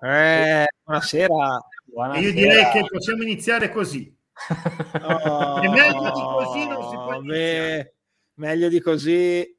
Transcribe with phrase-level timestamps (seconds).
[0.00, 1.34] Eh, buonasera.
[1.84, 2.18] buonasera.
[2.18, 4.14] E io direi che possiamo iniziare così.
[5.02, 7.94] Oh, e meglio di così non si può beh,
[8.34, 9.58] Meglio di così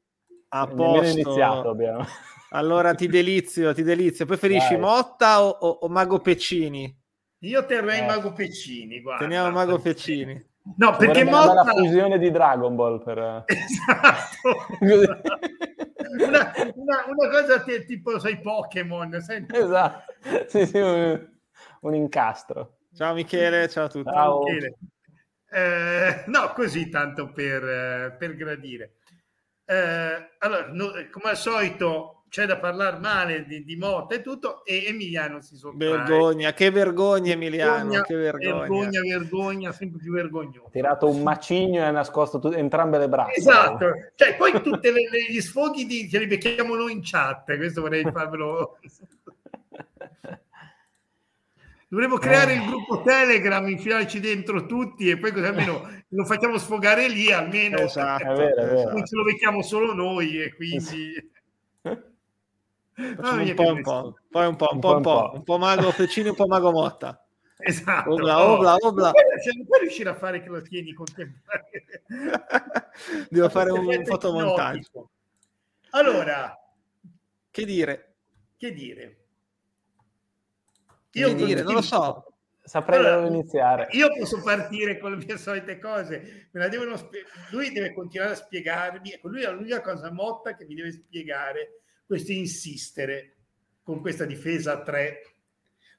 [0.50, 1.10] a posto.
[1.10, 2.06] iniziato abbiamo.
[2.50, 4.24] Allora ti delizio, ti delizio.
[4.24, 4.80] Preferisci Dai.
[4.80, 6.96] Motta o, o, o, Mago Peccini?
[7.40, 8.06] Io terrei eh.
[8.06, 9.00] Mago Peccini.
[9.00, 9.24] Guarda.
[9.24, 10.47] Teniamo Mago Peccini.
[10.76, 11.54] No, perché Motta...
[11.54, 13.44] la fusione di Dragon Ball per...
[13.46, 14.66] Esatto.
[14.80, 19.20] una, una, una, cosa te, tipo sai Pokémon.
[19.20, 19.46] Sai?
[19.50, 20.14] Esatto.
[20.46, 21.28] Sì, sì, un,
[21.80, 22.78] un, incastro.
[22.94, 24.10] Ciao Michele, ciao a tutti.
[24.10, 24.42] Ciao.
[24.42, 24.76] Michele.
[25.50, 28.96] Eh, no, così tanto per, per gradire.
[29.64, 34.64] Eh, allora, no, come al solito c'è da parlare male di, di Motta e tutto,
[34.64, 35.90] e Emiliano si sottrae.
[35.90, 38.58] Vergogna, che vergogna Emiliano, vergogna, che vergogna.
[38.58, 40.64] Vergogna, vergogna, sempre più vergognoso.
[40.66, 43.32] Ha tirato un macigno e ha nascosto tu, entrambe le braccia.
[43.32, 44.90] Esatto, cioè poi tutti
[45.30, 48.78] gli sfoghi di, ce li becchiamo noi in chat, questo vorrei farvelo...
[51.90, 57.08] Dovremmo creare il gruppo Telegram, infilarci dentro tutti e poi così almeno lo facciamo sfogare
[57.08, 58.92] lì, almeno esatto, è vero, è vero.
[58.92, 61.30] non ce lo becchiamo solo noi e quindi...
[63.20, 65.92] Ah, un, po', un po', poi un po', un po', un po', un po' mago
[65.92, 67.22] Fecini, un po' mago Motta.
[67.60, 68.12] Esatto.
[68.12, 69.10] Obla, obla, obla.
[69.10, 72.04] Non puoi riuscire a fare che lo tieni contemporaneamente.
[73.30, 75.10] Devo fare un fotomontaggio.
[75.90, 76.56] Allora,
[77.50, 78.14] che dire?
[78.56, 79.16] Che dire?
[81.12, 81.62] Io che dire?
[81.62, 82.32] Non lo so.
[82.62, 83.88] Saprei allora, dove iniziare.
[83.92, 86.48] Io posso partire con le mie solite cose.
[86.52, 89.12] Me la devono spie- lui deve continuare a spiegarmi.
[89.12, 93.34] Ecco, lui è l'unica cosa motta che mi deve spiegare questo insistere
[93.82, 95.34] con questa difesa a tre,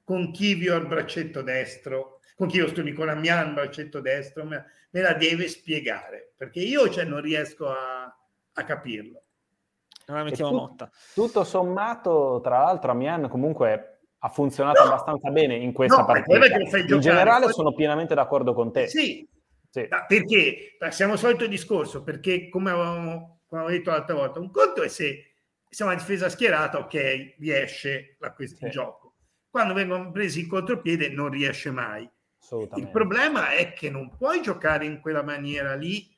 [0.03, 5.01] con Chivio al braccetto destro, con Chivio sto con Amian al braccetto destro, me, me,
[5.01, 8.05] la deve spiegare, perché io cioè, non riesco a,
[8.53, 9.21] a capirlo.
[10.07, 10.91] Allora mettiamo tut, motta.
[11.13, 16.83] Tutto sommato, tra l'altro, Amian comunque ha funzionato no, abbastanza bene in questa no, partita.
[16.95, 17.53] In generale poi...
[17.53, 18.87] sono pienamente d'accordo con te.
[18.87, 19.29] Sì,
[19.69, 19.87] sì.
[20.07, 24.81] perché siamo al solito discorso, perché come avevamo, come avevo detto l'altra volta, un conto
[24.81, 25.28] è se
[25.69, 28.71] siamo a difesa schierata, ok, riesce la, questo sì.
[28.71, 29.15] gioco.
[29.49, 32.09] Quando vengono presi in contropiede non riesce mai.
[32.75, 36.09] Il problema è che non puoi giocare in quella maniera lì.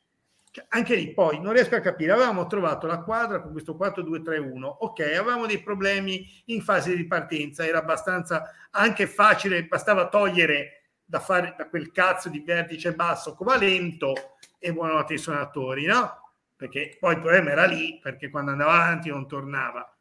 [0.50, 2.12] Cioè, anche lì poi non riesco a capire.
[2.14, 4.64] Avevamo trovato la quadra con questo 4-2-3-1.
[4.80, 11.20] Ok, avevamo dei problemi in fase di partenza, era abbastanza anche facile, bastava togliere da
[11.20, 14.14] fare da quel cazzo di vertice basso covalento
[14.60, 16.21] e buonanotte ai suonatori, no?
[16.62, 19.98] Perché poi il problema era lì, perché quando andava avanti non tornava.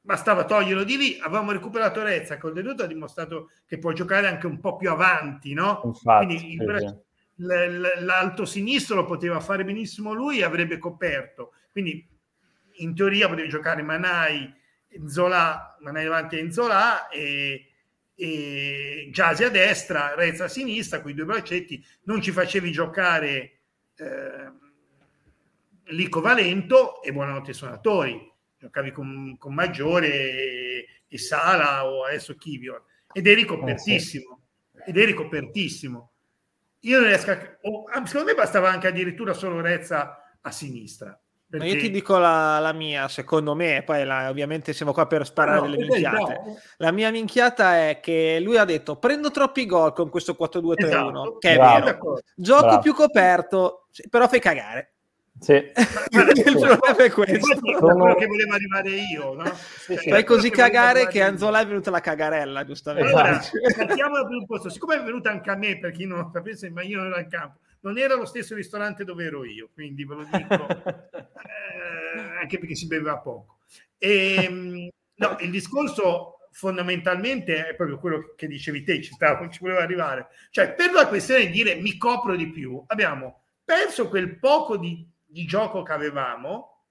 [0.00, 4.46] Bastava toglierlo di lì, avevamo recuperato Rezza, che oltretutto ha dimostrato che può giocare anche
[4.46, 5.82] un po' più avanti, no?
[5.84, 6.96] Infatti, Quindi sì,
[7.98, 11.52] l'alto sinistro lo poteva fare benissimo lui avrebbe coperto.
[11.70, 12.08] Quindi
[12.76, 14.50] in teoria potevi giocare Manai,
[15.04, 17.66] Zola, Manai davanti a Zola e,
[18.14, 23.58] e Giasi a destra, Rezza a sinistra, con i due braccetti, non ci facevi giocare...
[23.96, 24.68] Eh,
[25.90, 28.28] Lico Valento e buonanotte suonatori.
[28.58, 32.82] Giocavi con, con Maggiore e, e, Sala o adesso Kivior.
[33.12, 34.40] Ed eri copertissimo.
[34.76, 34.90] Eh.
[34.90, 36.12] Ed eri copertissimo.
[36.80, 37.38] Io non riesco a...
[37.62, 41.18] Oh, secondo me bastava anche addirittura solo Rezza a sinistra.
[41.48, 41.66] Perché...
[41.66, 45.26] Ma io ti dico la, la mia, secondo me, poi la, ovviamente siamo qua per
[45.26, 46.40] sparare no, delle minchiate.
[46.44, 46.58] No.
[46.76, 51.36] La mia minchiata è che lui ha detto prendo troppi gol con questo 4-2-3-1, esatto.
[51.38, 51.84] che è Bravo.
[51.84, 52.20] vero.
[52.36, 52.78] Gioco Bravo.
[52.78, 54.92] più coperto, però fai cagare.
[55.38, 55.54] Sì.
[55.54, 57.46] il problema è questo.
[57.78, 57.96] Sono...
[57.96, 59.54] quello che volevo arrivare io, no?
[59.54, 60.10] Sì, sì.
[60.10, 63.08] Fai così cagare che Anzola è venuta la cagarella, giustamente.
[63.08, 63.40] Allora,
[63.76, 64.68] partiamo dal posto.
[64.68, 67.16] Siccome è venuta anche a me, per chi non lo sapesse, ma io non ero
[67.16, 72.20] al campo, non era lo stesso ristorante dove ero io, quindi ve lo dico, eh,
[72.40, 73.60] anche perché si beveva poco.
[73.96, 79.60] E, ehm, no, il discorso fondamentalmente è proprio quello che dicevi te, ci, stava, ci
[79.60, 80.28] voleva arrivare.
[80.50, 85.06] Cioè, per la questione di dire mi copro di più, abbiamo perso quel poco di
[85.30, 86.84] di gioco che avevamo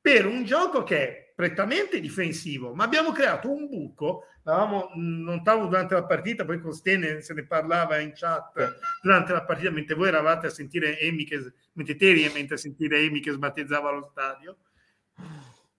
[0.00, 5.94] per un gioco che è prettamente difensivo, ma abbiamo creato un buco, avevamo notato durante
[5.94, 10.08] la partita, poi con Stene se ne parlava in chat durante la partita, mentre voi
[10.08, 14.56] eravate a sentire Emi che, mentre te mentre a sentire Emi che sbattezzava lo stadio,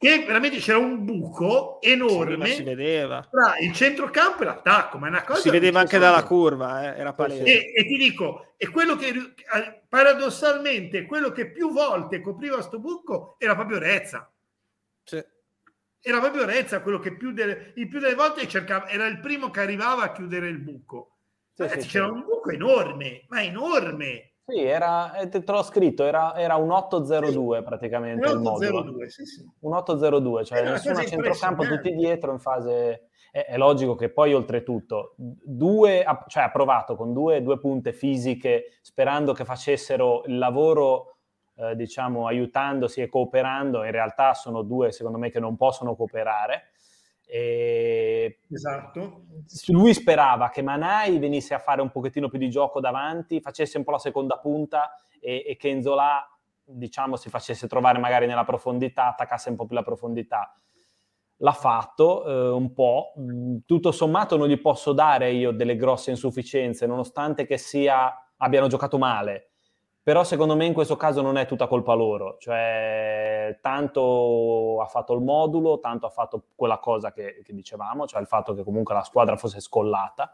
[0.01, 3.23] che veramente c'era un buco enorme sì, si vedeva.
[3.29, 6.99] tra il centrocampo e l'attacco, ma è una cosa si vedeva anche dalla curva, eh?
[6.99, 7.43] era palese.
[7.43, 9.13] E, e, ti dico, e quello che
[9.87, 14.27] paradossalmente quello che più volte copriva sto buco era proprio Rezza.
[15.03, 15.23] Sì.
[16.01, 19.51] Era proprio Rezza quello che più delle, il più delle volte cercava, era il primo
[19.51, 21.17] che arrivava a chiudere il buco.
[21.53, 24.30] Sì, Ragazzi, sì, c'era un buco enorme, ma enorme.
[24.51, 27.63] Sì, era, eh, te l'ho scritto, era, era un 8-0-2 sì.
[27.63, 29.49] praticamente un 8-0-2, sì, sì.
[29.59, 33.07] Un 8-0-2, cioè nessuno a centrocampo, tutti dietro in fase...
[33.31, 38.77] È, è, logico che poi oltretutto due, cioè ha provato con due, due punte fisiche
[38.81, 41.19] sperando che facessero il lavoro
[41.55, 46.70] eh, diciamo aiutandosi e cooperando, in realtà sono due secondo me che non possono cooperare
[47.33, 49.23] e esatto.
[49.67, 53.85] Lui sperava che Manai venisse a fare un pochettino più di gioco davanti, facesse un
[53.85, 56.27] po' la seconda punta e, e che Enzola
[56.61, 60.53] diciamo, si facesse trovare magari nella profondità, attaccasse un po' più la profondità.
[61.37, 66.09] L'ha fatto eh, un po', mm, tutto sommato non gli posso dare io delle grosse
[66.11, 69.50] insufficienze, nonostante che sia, abbiano giocato male
[70.03, 75.13] però secondo me in questo caso non è tutta colpa loro, cioè tanto ha fatto
[75.13, 78.93] il modulo, tanto ha fatto quella cosa che, che dicevamo, cioè il fatto che comunque
[78.93, 80.33] la squadra fosse scollata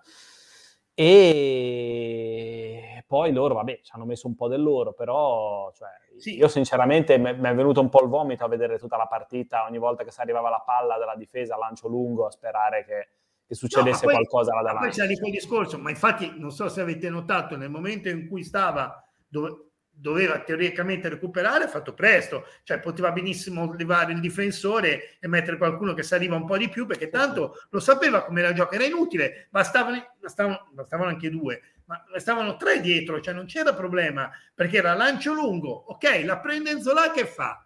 [0.99, 6.37] e poi loro, vabbè, ci hanno messo un po' del loro, però cioè, sì.
[6.37, 9.77] io sinceramente mi è venuto un po' il vomito a vedere tutta la partita, ogni
[9.77, 13.09] volta che si arrivava la palla della difesa, lancio lungo, a sperare che,
[13.45, 14.87] che succedesse no, poi, qualcosa là davanti.
[14.87, 18.27] Poi c'è di quel discorso, ma infatti non so se avete notato, nel momento in
[18.27, 19.67] cui stava dove,
[19.99, 25.93] doveva teoricamente recuperare, ha fatto presto, cioè poteva benissimo levare il difensore e mettere qualcuno
[25.93, 28.85] che saliva un po' di più, perché tanto lo sapeva come era il gioco, era
[28.85, 34.77] inutile, bastavano, bastavano, bastavano anche due, ma stavano tre dietro, cioè non c'era problema, perché
[34.77, 37.65] era lancio lungo, ok, la prende Zola che fa?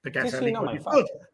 [0.00, 0.72] Perché sì, sì, no,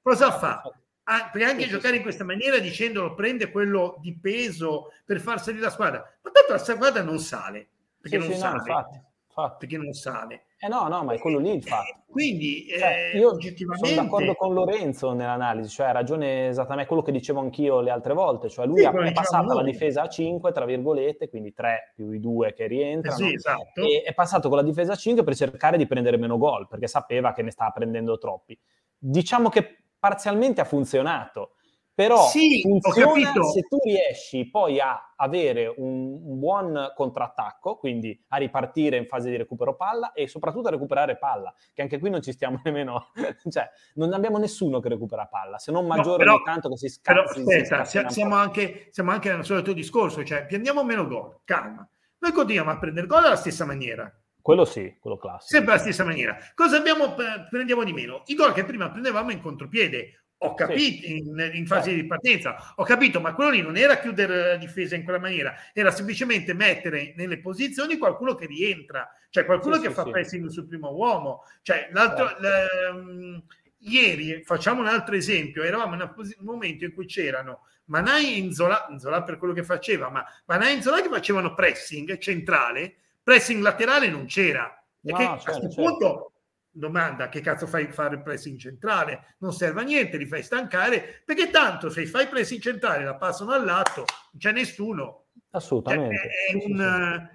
[0.02, 0.62] cosa fa?
[1.05, 5.40] Ah, perché anche sì, giocare in questa maniera dicendolo prende quello di peso per far
[5.40, 7.69] salire la squadra, ma tanto la squadra non sale,
[8.00, 8.62] perché non sale.
[8.67, 9.67] No, Infatti.
[9.67, 10.44] perché non sale.
[10.58, 12.02] Eh no, no, ma è quello lì il fatto.
[12.06, 13.88] Quindi cioè, eh, io oggettivamente...
[13.88, 18.12] sono d'accordo con Lorenzo nell'analisi, cioè ha ragione esattamente quello che dicevo anch'io le altre
[18.12, 21.93] volte, cioè lui sì, ha, è passato la difesa a 5, tra virgolette, quindi 3
[21.94, 23.81] più i 2 che rientrano, sì, esatto.
[23.81, 26.87] e è passato con la difesa a 5 per cercare di prendere meno gol, perché
[26.87, 28.56] sapeva che ne stava prendendo troppi.
[28.99, 31.55] Diciamo che parzialmente ha funzionato,
[31.94, 38.38] però sì, funziona se tu riesci poi a avere un, un, buon contrattacco, quindi a
[38.38, 42.22] ripartire in fase di recupero palla e soprattutto a recuperare palla, che anche qui non
[42.22, 43.08] ci stiamo nemmeno,
[43.50, 46.88] cioè non abbiamo nessuno che recupera palla, se non Maggiore no, ogni tanto che si
[46.88, 47.22] scappa.
[47.22, 51.86] Però aspetta, si siamo, anche, siamo anche nel solito discorso, cioè prendiamo meno gol, calma.
[52.18, 54.10] Noi continuiamo a prendere gol alla stessa maniera.
[54.40, 55.54] Quello sì, quello classico.
[55.56, 56.36] Sempre alla stessa maniera.
[56.54, 57.14] Cosa abbiamo,
[57.50, 58.22] prendiamo di meno?
[58.26, 61.16] I gol che prima prendevamo in contropiede ho capito sì.
[61.16, 61.94] in, in, fase eh.
[61.94, 65.54] di ripartenza, ho capito, ma quello lì non era chiudere la difesa in quella maniera,
[65.72, 70.48] era semplicemente mettere nelle posizioni qualcuno che rientra, cioè qualcuno sì, che sì, fa pressing
[70.48, 71.44] sul primo uomo.
[71.62, 73.44] Cioè, l'altro, certo.
[73.78, 78.86] ieri facciamo un altro esempio, eravamo in un momento in cui c'erano Manai e Inzola,
[78.90, 84.08] Inzola per quello che faceva, ma Manai e Inzola che facevano pressing centrale, pressing laterale
[84.08, 84.76] non c'era.
[85.04, 85.82] No, certo, a questo certo.
[85.82, 86.31] punto
[86.72, 89.36] domanda che cazzo fai fare il pressing centrale?
[89.38, 93.52] Non serve a niente li fai stancare perché tanto se fai pressing centrale la passano
[93.52, 95.26] al lato non c'è nessuno.
[95.50, 96.16] Assolutamente.
[96.16, 97.28] Cioè, è, un,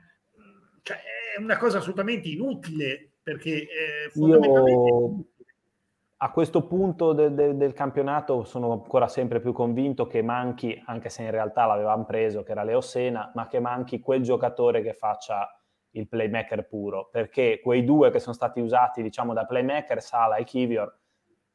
[0.81, 5.25] cioè, è, una cosa assolutamente inutile perché eh, fondamentalmente Io...
[6.19, 11.09] A questo punto de- de- del campionato sono ancora sempre più convinto che manchi, anche
[11.09, 14.93] se in realtà l'avevamo preso, che era Leo Sena, ma che manchi quel giocatore che
[14.93, 15.47] faccia
[15.91, 20.43] il playmaker puro, perché quei due che sono stati usati, diciamo, da playmaker, Sala e
[20.43, 20.95] Kivior,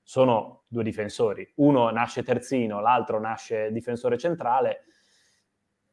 [0.03, 1.51] sono due difensori.
[1.57, 4.85] Uno nasce terzino, l'altro nasce difensore centrale.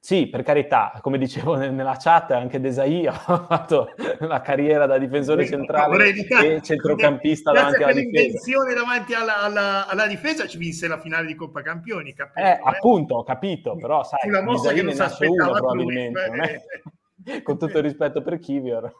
[0.01, 5.45] Sì, per carità, come dicevo nella chat, anche Desai ha fatto la carriera da difensore
[5.45, 8.39] centrale e centrocampista davanti alla difesa.
[8.73, 12.13] davanti alla, alla, alla, difesa ci vinse la finale di Coppa Campioni.
[12.13, 12.59] Capito, eh, eh?
[12.63, 16.29] appunto, ho capito, però sai, Desai ne nasce uno probabilmente.
[16.29, 16.97] Lui,
[17.43, 18.91] con tutto il rispetto per Kivior.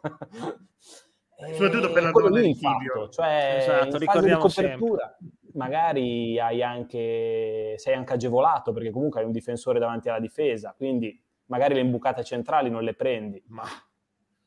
[1.52, 3.08] Soprattutto per la donna di Kivior.
[3.08, 5.52] Cioè, esatto, di copertura sempre.
[5.54, 11.18] magari hai anche, sei anche agevolato perché comunque hai un difensore davanti alla difesa, quindi
[11.46, 13.42] magari le imbucate centrali non le prendi.
[13.46, 13.64] Ma...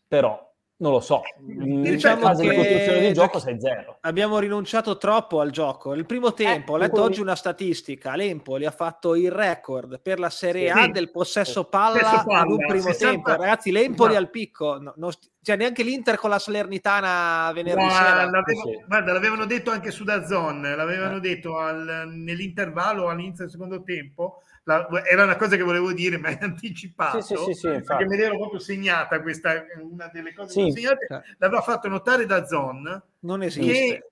[0.08, 3.98] Però non lo so, in diciamo fase di costruzione di gioco sei zero.
[4.02, 5.94] Abbiamo rinunciato troppo al gioco.
[5.94, 10.20] Il primo tempo, eh, ho letto oggi una statistica, l'Empoli ha fatto il record per
[10.20, 13.08] la Serie A del possesso palla, palla in un primo 60...
[13.08, 13.30] tempo.
[13.30, 14.20] Ragazzi, l'Empoli no.
[14.20, 15.12] al picco, no, non,
[15.42, 18.30] cioè neanche l'Inter con la Salernitana venerdì guarda, sera.
[18.30, 18.84] L'avevo, sì.
[18.88, 21.22] guarda, l'avevano detto anche su Dazon, l'avevano eh.
[21.22, 26.30] detto al, nell'intervallo all'inizio del secondo tempo la, era una cosa che volevo dire, ma
[26.30, 27.22] è anticipato.
[27.22, 31.62] Sì, sì, sì, perché me l'ero proprio segnata questa, una delle cose che segnate, l'aveva
[31.62, 33.04] fatto notare da Zon.
[33.20, 34.12] Non esiste.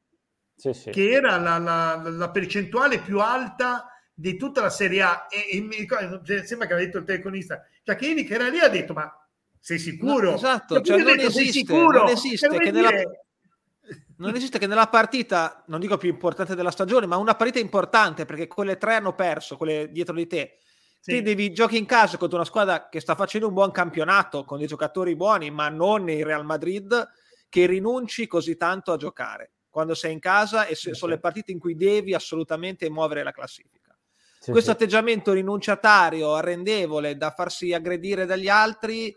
[0.55, 5.27] Che, che era la, la, la, percentuale più alta di tutta la Serie A.
[5.29, 8.60] E, e mi ricordo, cioè, sembra che aveva detto il telefonista Giacchini, che era lì,
[8.60, 9.12] ha detto, ma
[9.60, 10.31] sei sicuro?
[10.31, 12.89] No, esatto, cioè non, esiste, non esiste, che nella,
[14.22, 18.25] non esiste che nella partita, non dico più importante della stagione, ma una partita importante
[18.25, 20.60] perché quelle tre hanno perso, quelle dietro di te.
[21.00, 21.13] Sì.
[21.13, 24.60] Te devi giochi in casa contro una squadra che sta facendo un buon campionato con
[24.60, 27.10] dei giocatori buoni, ma non il Real Madrid,
[27.50, 31.51] che rinunci così tanto a giocare quando sei in casa e se, sono le partite
[31.51, 33.98] in cui devi assolutamente muovere la classifica.
[34.38, 34.75] Sì, Questo sì.
[34.75, 39.16] atteggiamento rinunciatario, arrendevole, da farsi aggredire dagli altri,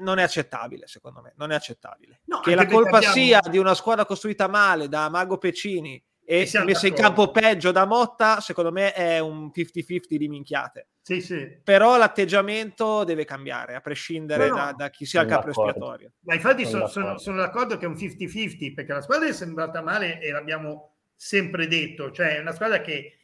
[0.00, 1.32] non è accettabile, secondo me.
[1.36, 2.20] Non è accettabile.
[2.26, 3.14] No, che la colpa abbiamo...
[3.14, 7.86] sia di una squadra costruita male da Mago Pecini e messa in campo peggio da
[7.86, 10.88] Motta, secondo me è un 50-50 di minchiate.
[11.02, 11.60] Sì, sì.
[11.64, 14.64] Però l'atteggiamento deve cambiare, a prescindere no, no.
[14.64, 16.12] Da, da, chi sia sono il capo espiatorio.
[16.20, 19.82] Ma infatti sono, sono, sono, d'accordo che è un 50-50, perché la squadra è sembrata
[19.82, 23.16] male e l'abbiamo sempre detto, cioè è una squadra che eh,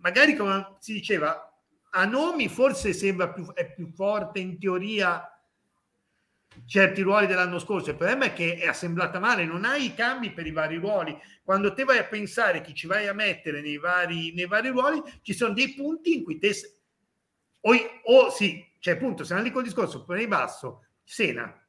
[0.00, 1.46] magari come si diceva
[1.90, 5.30] a nomi forse sembra più, è più forte in teoria
[6.64, 7.90] certi ruoli dell'anno scorso.
[7.90, 11.16] Il problema è che è assemblata male, non hai i cambi per i vari ruoli.
[11.42, 15.02] Quando te vai a pensare chi ci vai a mettere nei vari, nei vari ruoli,
[15.22, 16.52] ci sono dei punti in cui te...
[17.60, 21.60] O, o sì, cioè appunto, se andiamo col discorso, poi basso, Sena.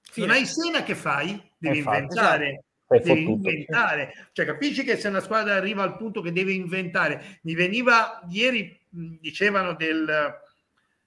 [0.00, 0.26] Fine.
[0.26, 1.40] Non hai Sena che fai?
[1.58, 2.48] Devi Infatti, inventare.
[2.48, 3.14] Esatto.
[3.14, 7.54] Devi inventare, cioè capisci che se una squadra arriva al punto che deve inventare, mi
[7.54, 10.38] veniva ieri, dicevano del,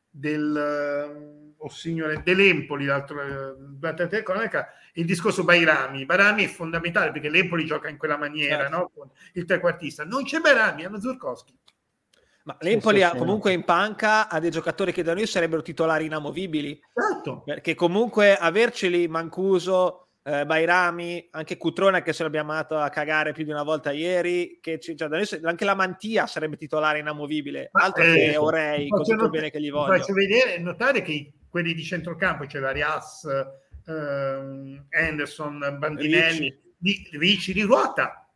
[0.09, 7.29] del o signore dell'Empoli l'altro, durante la telecronaca il discorso Bairami Bairami è fondamentale perché
[7.29, 8.77] l'Empoli gioca in quella maniera certo.
[8.77, 8.91] no?
[8.93, 11.57] Con il trequartista non c'è Bairami, hanno Zurkowski
[12.43, 16.05] ma l'Empoli sì, sì, comunque in panca ha dei giocatori che da noi sarebbero titolari
[16.05, 17.41] inamovibili certo.
[17.43, 23.43] perché comunque averceli Mancuso eh, Bairami, anche Cutrone che se l'abbiamo amato a cagare più
[23.43, 24.95] di una volta ieri, che cioè,
[25.43, 29.97] anche la Mantia sarebbe titolare inamovibile, altro eh, che Orei, il bene che gli voglio.
[29.97, 33.25] Faccio vedere, notare che quelli di centrocampo, c'è Arias,
[33.85, 36.49] ehm, Anderson, Bandinelli,
[36.81, 37.09] Ricci.
[37.11, 38.27] di Ricci di ruota.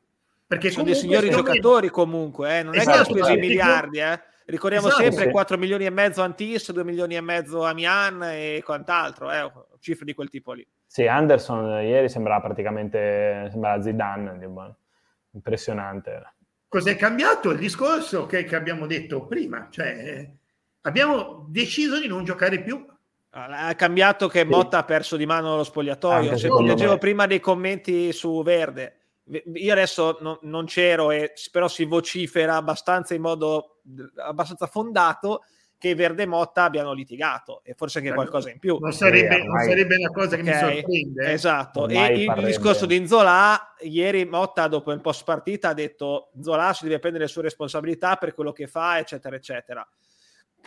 [0.47, 2.63] Perché sono dei signori giocatori comunque, eh?
[2.63, 4.21] non esatto, è che hanno speso i miliardi, eh?
[4.45, 5.31] Ricordiamo esatto, sempre sì.
[5.31, 9.51] 4 milioni e mezzo Antis, 2 milioni e mezzo Amian e quant'altro, eh?
[9.81, 10.65] cifre di quel tipo lì.
[10.85, 14.39] Sì, Anderson ieri sembrava praticamente sembrava Zidane,
[15.31, 16.35] impressionante.
[16.69, 17.51] Cos'è cambiato?
[17.51, 20.25] Il discorso che, che abbiamo detto prima, cioè
[20.83, 22.85] abbiamo deciso di non giocare più
[23.31, 26.35] ha cambiato che Motta ha perso di mano lo spogliatoio.
[26.37, 28.95] Se leggevo prima dei commenti su Verde.
[29.53, 33.81] Io adesso no, non c'ero, e, però si vocifera abbastanza in modo
[34.15, 35.43] abbastanza fondato
[35.77, 38.79] che Verde e Motta abbiano litigato e forse anche qualcosa in più.
[38.79, 40.53] Non sarebbe, eh, non sarebbe una cosa che okay.
[40.53, 41.31] mi sorprende.
[41.31, 41.87] Esatto.
[41.87, 46.73] e il, il discorso di Zola, ieri Motta dopo il post partita ha detto Zola
[46.73, 49.87] si deve prendere le sue responsabilità per quello che fa, eccetera, eccetera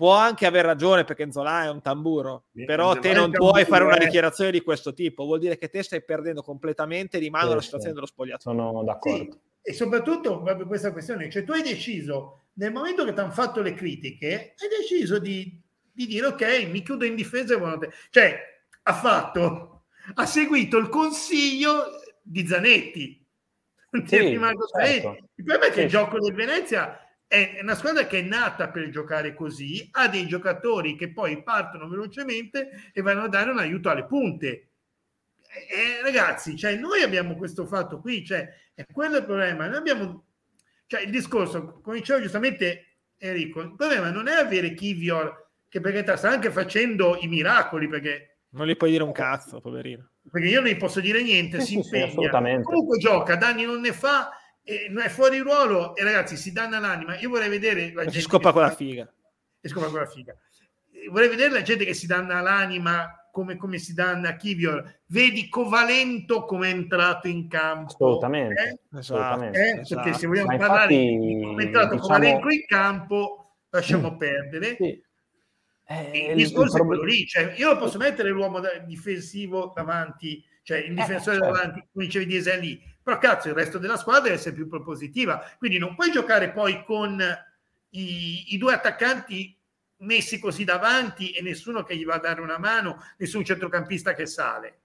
[0.02, 3.96] può anche aver ragione perché Zola è un tamburo, però te non puoi fare una
[3.96, 7.60] dichiarazione di questo tipo, vuol dire che te stai perdendo completamente di mano sì, la
[7.60, 8.00] situazione sì.
[8.00, 8.58] dello spogliatoio.
[8.58, 9.32] Sono d'accordo.
[9.32, 13.30] Sì, e soprattutto proprio questa questione, cioè tu hai deciso, nel momento che ti hanno
[13.30, 15.56] fatto le critiche, hai deciso di,
[15.92, 17.92] di dire ok, mi chiudo in difesa e buonanotte.
[18.10, 18.40] Cioè,
[18.82, 21.84] ha fatto, ha seguito il consiglio
[22.20, 23.24] di Zanetti.
[24.04, 25.16] Sì, certo.
[25.36, 26.98] Il problema è che il gioco del Venezia
[27.32, 31.88] è una squadra che è nata per giocare così, ha dei giocatori che poi partono
[31.88, 34.72] velocemente e vanno a dare un aiuto alle punte.
[35.40, 39.66] E, ragazzi, cioè, noi abbiamo questo fatto qui, cioè, è quello il problema.
[39.66, 40.26] Noi abbiamo,
[40.86, 46.04] cioè, il discorso, come diceva giustamente Enrico, il problema non è avere Kivior, che perché
[46.18, 48.40] sta anche facendo i miracoli, perché...
[48.50, 50.10] Non gli puoi dire un cazzo, poverino.
[50.30, 52.60] Perché io non gli posso dire niente, sì, si sì, impegna.
[52.60, 54.28] Comunque gioca, danni non ne fa,
[54.64, 57.18] e non è fuori ruolo e ragazzi si danno l'anima.
[57.18, 58.18] Io vorrei vedere la gente.
[58.18, 59.12] Si scopa con la figa.
[59.60, 60.36] Si scopa con la figa.
[61.10, 65.00] Vorrei vedere la gente che si danna l'anima come, come si danno a Kivior.
[65.06, 67.92] Vedi Covalento come è entrato in campo.
[67.92, 68.62] Assolutamente.
[68.62, 68.98] Eh?
[68.98, 69.58] Assolutamente.
[69.58, 69.80] Eh?
[69.80, 70.02] Esatto.
[70.02, 72.06] Perché se vogliamo Ma parlare infatti, di come è entrato diciamo...
[72.06, 74.16] Covalento in campo, lasciamo mm.
[74.16, 74.76] perdere.
[74.76, 75.02] Sì.
[75.84, 77.26] Eh, il discorso il è quello lì.
[77.26, 81.52] Cioè, io posso mettere l'uomo difensivo davanti, cioè il eh, difensore eh, certo.
[81.52, 85.44] davanti, come dicevi di lì però cazzo il resto della squadra deve essere più propositiva.
[85.58, 87.20] Quindi non puoi giocare poi con
[87.90, 89.58] i, i due attaccanti
[89.98, 94.26] messi così davanti e nessuno che gli va a dare una mano nessun centrocampista che
[94.26, 94.78] sale.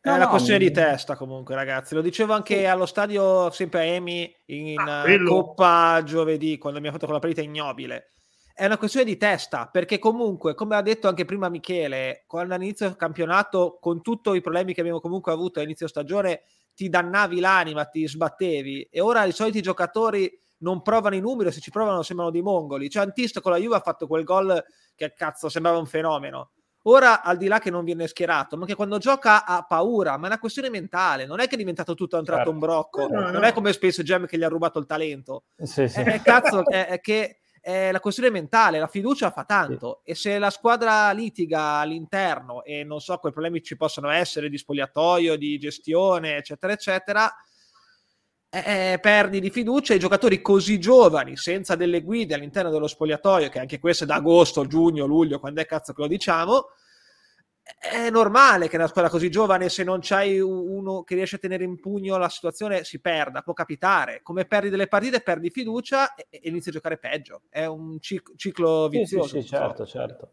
[0.00, 1.94] È una questione di testa comunque ragazzi.
[1.94, 2.64] Lo dicevo anche sì.
[2.64, 8.12] allo stadio sempre a Emi in ah, Coppa giovedì quando abbiamo fatto quella partita ignobile
[8.58, 12.88] è una questione di testa, perché comunque, come ha detto anche prima Michele, quando all'inizio
[12.88, 16.42] del campionato, con tutti i problemi che abbiamo comunque avuto all'inizio stagione,
[16.74, 21.60] ti dannavi l'anima, ti sbattevi e ora i soliti giocatori non provano i numeri, se
[21.60, 22.90] ci provano sembrano dei mongoli.
[22.90, 24.60] Cioè, Antisto con la Juve ha fatto quel gol
[24.96, 26.50] che cazzo sembrava un fenomeno.
[26.82, 30.24] Ora, al di là che non viene schierato, ma che quando gioca ha paura, ma
[30.24, 32.52] è una questione mentale, non è che è diventato tutto a un tratto certo.
[32.52, 33.46] un brocco, no, no, non no.
[33.46, 35.44] è come Space Jam che gli ha rubato il talento.
[35.58, 36.00] Sì, sì.
[36.00, 40.10] È, cazzo, è, è che è la questione mentale, la fiducia fa tanto sì.
[40.10, 44.58] e se la squadra litiga all'interno e non so quei problemi ci possono essere di
[44.58, 47.34] spogliatoio, di gestione, eccetera, eccetera,
[48.50, 53.58] eh, perdi di fiducia i giocatori così giovani, senza delle guide all'interno dello spogliatoio, che
[53.58, 56.68] anche questo è da agosto, giugno, luglio, quando è cazzo che lo diciamo,
[57.78, 61.64] è normale che una squadra così giovane, se non c'hai uno che riesce a tenere
[61.64, 64.20] in pugno la situazione, si perda, può capitare.
[64.22, 67.42] Come perdi delle partite, perdi fiducia e, e inizi a giocare peggio.
[67.50, 69.36] È un cic- ciclo vizioso.
[69.36, 70.32] Sì, sì, certo, certo.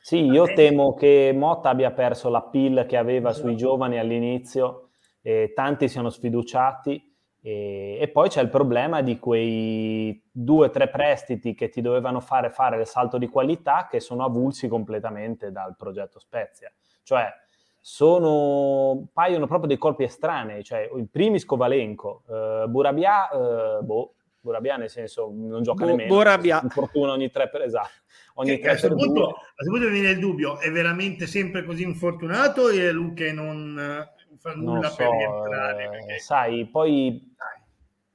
[0.00, 4.90] Sì, io temo che Motta abbia perso la pill che aveva sui giovani all'inizio,
[5.20, 7.15] e tanti siano sfiduciati
[7.46, 12.18] e, e, poi c'è il problema di quei due o tre prestiti che ti dovevano
[12.18, 16.72] fare fare il salto di qualità che sono avulsi completamente dal progetto Spezia.
[17.04, 17.32] Cioè,
[17.78, 24.76] sono, paiono proprio dei colpi estranei, cioè il primi Scovalenco, uh, Burabia, uh, boh, Burabia
[24.76, 26.58] nel senso non gioca Bo- nemmeno, Burabia.
[26.64, 27.90] infortuna ogni tre per esatto.
[28.38, 32.70] Ogni tre a questo punto, punto viene il dubbio, è veramente sempre così infortunato o
[32.70, 34.04] è lui che non
[34.46, 35.84] fa nulla so, per rientrare.
[35.84, 36.18] Eh, perché...
[36.18, 37.34] Sai, poi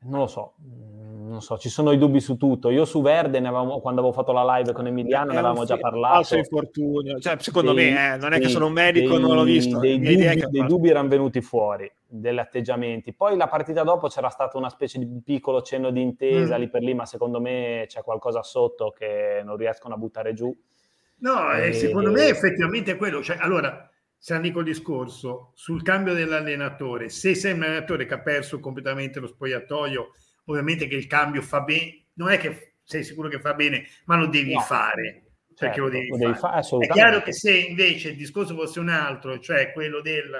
[0.04, 2.70] non lo so, mm, non so, ci sono i dubbi su tutto.
[2.70, 6.16] Io su Verde, avevamo, quando avevo fatto la live con Emiliano, ne avevamo già parlato.
[6.16, 9.36] Falso infortunio, cioè, secondo dei, me, eh, non è che sono un medico, dei, non
[9.36, 9.78] l'ho visto.
[9.78, 13.14] Dei, dubbi, dei dubbi erano venuti fuori, degli atteggiamenti.
[13.14, 16.60] Poi la partita dopo c'era stato una specie di piccolo cenno di intesa mm.
[16.60, 20.56] lì per lì, ma secondo me c'è qualcosa sotto che non riescono a buttare giù.
[21.18, 21.74] No, e...
[21.74, 23.22] secondo me effettivamente è quello.
[23.22, 23.91] Cioè, allora,
[24.24, 27.10] Sani col discorso sul cambio dell'allenatore.
[27.10, 30.12] Se sei un allenatore che ha perso completamente lo spogliatoio,
[30.46, 34.18] ovviamente che il cambio fa bene, non è che sei sicuro che fa bene, ma
[34.18, 34.60] lo devi no.
[34.60, 35.24] fare.
[35.48, 36.62] Perché certo, lo devi, lo devi fare.
[36.62, 40.32] fare è chiaro che se invece il discorso fosse un altro, cioè quello del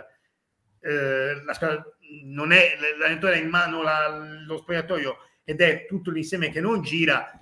[0.80, 1.84] eh, la,
[2.26, 6.84] non è l'allenatore ha in mano la, lo spogliatoio ed è tutto l'insieme che non
[6.84, 7.41] gira,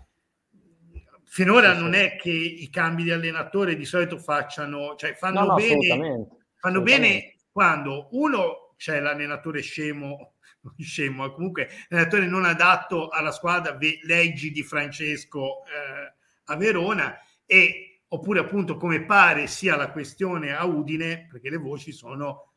[1.29, 5.45] finora sì, non è che i cambi di allenatore di solito facciano, cioè fanno no,
[5.45, 7.17] no, bene, assolutamente, fanno assolutamente.
[7.17, 10.37] bene quando uno c'è l'allenatore scemo,
[10.77, 16.13] scemo, comunque l'allenatore non adatto alla squadra, leggi di Francesco eh,
[16.45, 17.15] a Verona
[17.45, 22.53] e oppure appunto come pare sia la questione a Udine, perché le voci sono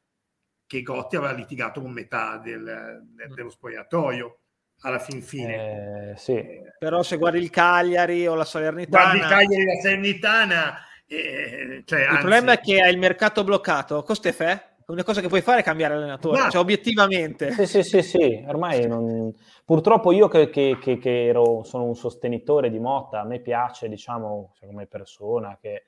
[0.67, 4.42] che Gotti aveva litigato con metà del, del, dello spogliatoio
[4.83, 6.13] alla fin fine.
[6.13, 6.61] Eh, sì.
[6.79, 9.05] Però se guardi il Cagliari o la Salernitana...
[9.05, 10.87] Guardi il Cagliari e la Salernitana...
[11.07, 12.21] Eh, cioè, il anzi...
[12.21, 14.03] problema è che hai il mercato bloccato.
[14.03, 14.71] Costefè?
[14.87, 16.51] L'unica cosa che puoi fare è cambiare allenatore, no.
[16.51, 17.53] cioè obiettivamente.
[17.53, 18.45] Sì, sì, sì, sì.
[18.47, 19.33] ormai non...
[19.65, 23.89] purtroppo io che, che, che, che ero, sono un sostenitore di Motta, a me piace,
[23.89, 25.85] diciamo, cioè, come persona, che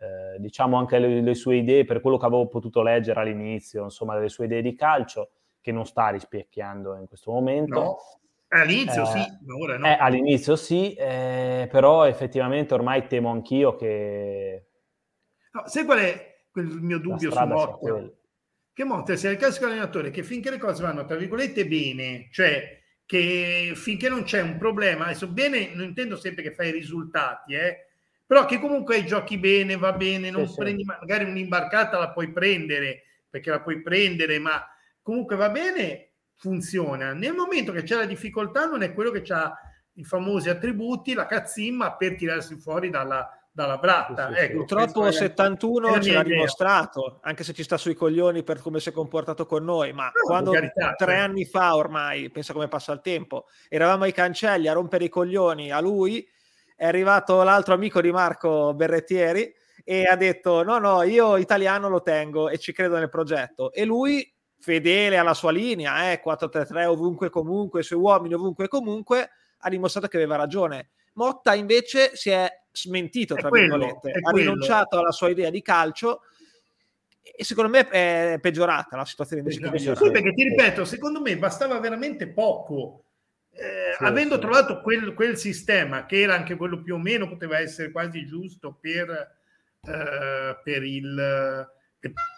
[0.00, 4.16] eh, diciamo anche le, le, sue idee, per quello che avevo potuto leggere all'inizio, insomma,
[4.16, 7.80] le sue idee di calcio, che non sta rispecchiando in questo momento.
[7.80, 7.98] No.
[8.48, 9.86] All'inizio eh, sì, ma ora no.
[9.86, 14.66] Eh, all'inizio sì, eh, però effettivamente ormai temo anch'io che...
[15.52, 18.10] No, sai qual è quel mio dubbio su Motta?
[18.72, 22.76] Che Motta sia il classico allenatore che finché le cose vanno, tra virgolette, bene, cioè
[23.04, 27.54] che finché non c'è un problema, adesso bene non intendo sempre che fai i risultati,
[27.54, 27.86] eh,
[28.24, 30.88] però che comunque giochi bene, va bene, non sì, prendi, sì.
[30.88, 34.62] magari un'imbarcata la puoi prendere, perché la puoi prendere, ma
[35.02, 36.07] comunque va bene,
[36.38, 37.12] funziona.
[37.12, 39.52] Nel momento che c'è la difficoltà non è quello che ha
[39.94, 44.28] i famosi attributi, la cazzimma per tirarsi fuori dalla, dalla bratta.
[44.28, 48.60] Sì, sì, ecco, Purtroppo 71 ce l'ha dimostrato, anche se ci sta sui coglioni per
[48.60, 51.16] come si è comportato con noi, ma no, quando carità, tre cioè.
[51.16, 55.72] anni fa ormai, pensa come passa il tempo, eravamo ai cancelli a rompere i coglioni
[55.72, 56.26] a lui,
[56.76, 62.02] è arrivato l'altro amico di Marco Berrettieri e ha detto no no io italiano lo
[62.02, 67.30] tengo e ci credo nel progetto e lui fedele alla sua linea, eh, 4-3-3 ovunque
[67.30, 70.90] comunque, i suoi uomini ovunque comunque, ha dimostrato che aveva ragione.
[71.14, 74.52] Motta invece si è smentito, tra quello, virgolette, ha quello.
[74.52, 76.22] rinunciato alla sua idea di calcio
[77.22, 81.36] e secondo me è peggiorata la situazione invece che sì, perché ti ripeto, secondo me
[81.36, 83.04] bastava veramente poco.
[83.50, 84.40] Eh, sì, avendo sì.
[84.40, 88.78] trovato quel, quel, sistema che era anche quello più o meno poteva essere quasi giusto
[88.80, 89.10] per,
[89.82, 91.66] eh, per il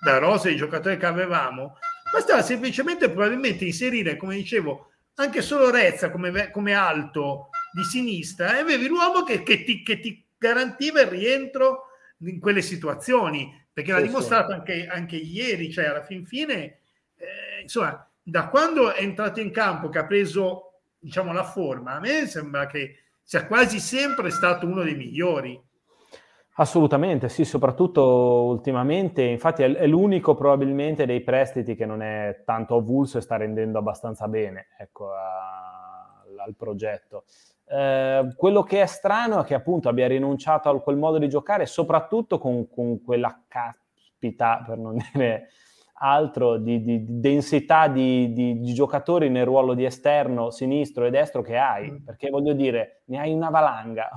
[0.05, 1.77] la rosa di giocatori che avevamo,
[2.13, 8.61] Bastava semplicemente probabilmente inserire, come dicevo, anche solo Rezza come, come alto di sinistra e
[8.61, 13.97] avevi l'uomo che, che, ti, che, ti, garantiva il rientro in quelle situazioni, perché sì,
[13.97, 14.59] l'ha dimostrato sì.
[14.59, 16.79] anche, anche, ieri, cioè alla fin fine,
[17.17, 22.01] eh, insomma, da quando è entrato in campo, che ha preso diciamo, la forma, a
[22.01, 25.61] me sembra che sia quasi sempre stato uno dei migliori.
[26.55, 32.77] Assolutamente, sì, soprattutto ultimamente, infatti è, è, l'unico probabilmente dei prestiti che non è tanto
[32.77, 37.25] avulso e sta rendendo abbastanza bene ecco, a, al progetto.
[37.67, 41.67] Eh, quello che è strano è che appunto abbia rinunciato a quel modo di giocare,
[41.67, 45.49] soprattutto con, con quella caspita, per non dire
[46.03, 51.43] altro, di, di, di densità di, di, giocatori nel ruolo di esterno, sinistro e destro
[51.43, 51.97] che hai, mm.
[52.05, 54.09] perché voglio dire, ne hai una valanga,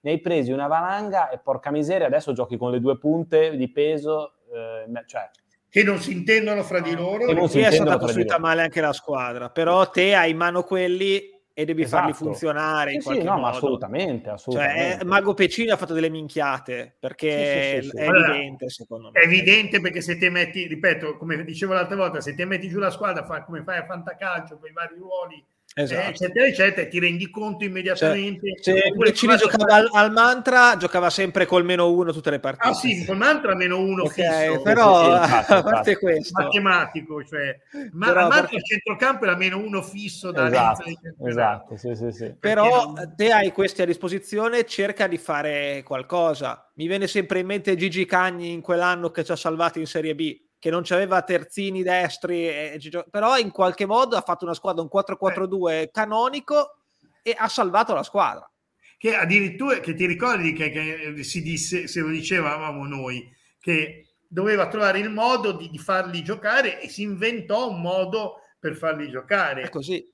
[0.00, 3.70] ne hai presi una valanga e porca miseria, adesso giochi con le due punte di
[3.70, 5.30] peso, eh, cioè
[5.70, 7.26] che non si intendono fra di loro.
[7.26, 10.62] E non si è stata costruita male anche la squadra, però te hai in mano
[10.62, 12.02] quelli e devi esatto.
[12.02, 13.46] farli funzionare sì, in qualche sì, no, modo.
[13.48, 14.96] assolutamente, cioè, assolutamente.
[14.98, 19.20] Cioè, Mago Pecini ha fatto delle minchiate perché sì, è allora, evidente, secondo me.
[19.20, 22.78] È evidente perché se te metti, ripeto, come dicevo l'altra volta, se te metti giù
[22.78, 26.08] la squadra, fa, come fai a fantacalcio con i vari ruoli esatto.
[26.08, 28.54] eccetera, eccetera, ti rendi conto immediatamente.
[28.60, 32.68] Cioè, se Piccini giocava al, al, mantra, giocava sempre col meno uno tutte le partite.
[32.68, 34.62] Ah sì, col mantra meno uno okay, fisso.
[34.62, 36.42] Però, a parte questo.
[36.42, 37.58] Matematico, cioè,
[37.92, 40.84] ma però, al mantra il centrocampo era meno uno fisso da esatto,
[41.26, 42.34] esatto sì, sì, sì.
[42.38, 46.70] Però te hai questi a disposizione, cerca di fare qualcosa.
[46.74, 50.14] Mi viene sempre in mente Gigi Cagni in quell'anno che ci ha salvato in Serie
[50.14, 54.82] B che non aveva terzini destri, e, però in qualche modo ha fatto una squadra,
[54.82, 55.90] un 4-4-2 eh.
[55.92, 56.78] canonico
[57.22, 58.50] e ha salvato la squadra.
[58.96, 64.66] Che addirittura, che ti ricordi che, che si disse, se lo dicevamo noi, che doveva
[64.66, 69.62] trovare il modo di, di, farli giocare e si inventò un modo per farli giocare.
[69.62, 70.04] È così.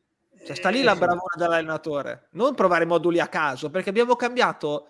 [0.45, 2.29] Cioè, sta lì eh, la bravura dell'allenatore.
[2.33, 4.89] Non provare moduli a caso, perché abbiamo cambiato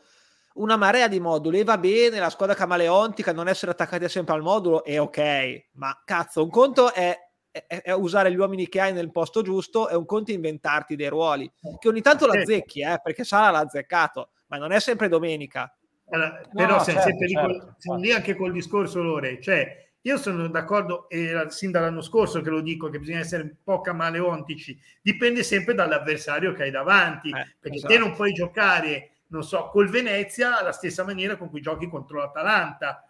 [0.55, 4.43] una marea di moduli e va bene la squadra camaleontica non essere attaccati sempre al
[4.43, 7.17] modulo è ok ma cazzo un conto è,
[7.51, 10.95] è, è, usare gli uomini che hai nel posto giusto e un conto è inventarti
[10.95, 14.79] dei ruoli che ogni tanto la zecchi eh, perché Sala l'ha azzeccato ma non è
[14.79, 15.75] sempre domenica.
[16.11, 19.40] Allora, però no, siamo certo, sempre certo, lì, col, siamo lì anche col discorso Lore
[19.40, 23.55] cioè io sono d'accordo, e sin dall'anno scorso che lo dico, che bisogna essere un
[23.64, 27.93] po' camaleontici, dipende sempre dall'avversario che hai davanti, eh, perché esatto.
[27.95, 32.18] te non puoi giocare non so, col Venezia alla stessa maniera con cui giochi contro
[32.18, 33.09] l'Atalanta.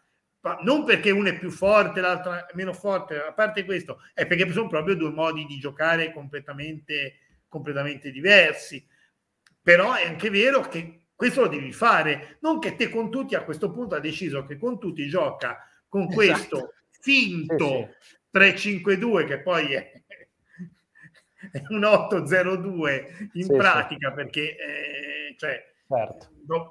[0.62, 4.50] Non perché uno è più forte, l'altro è meno forte, a parte questo, è perché
[4.52, 8.86] sono proprio due modi di giocare completamente, completamente diversi.
[9.62, 13.44] Però è anche vero che questo lo devi fare, non che te con tutti a
[13.44, 16.14] questo punto ha deciso che con tutti gioca con esatto.
[16.14, 18.16] questo finto sì,
[18.60, 18.80] sì.
[18.82, 19.92] 3-5-2 che poi è,
[21.52, 26.28] è un 8-0-2 in sì, pratica perché eh, cioè, Certo.
[26.46, 26.70] No,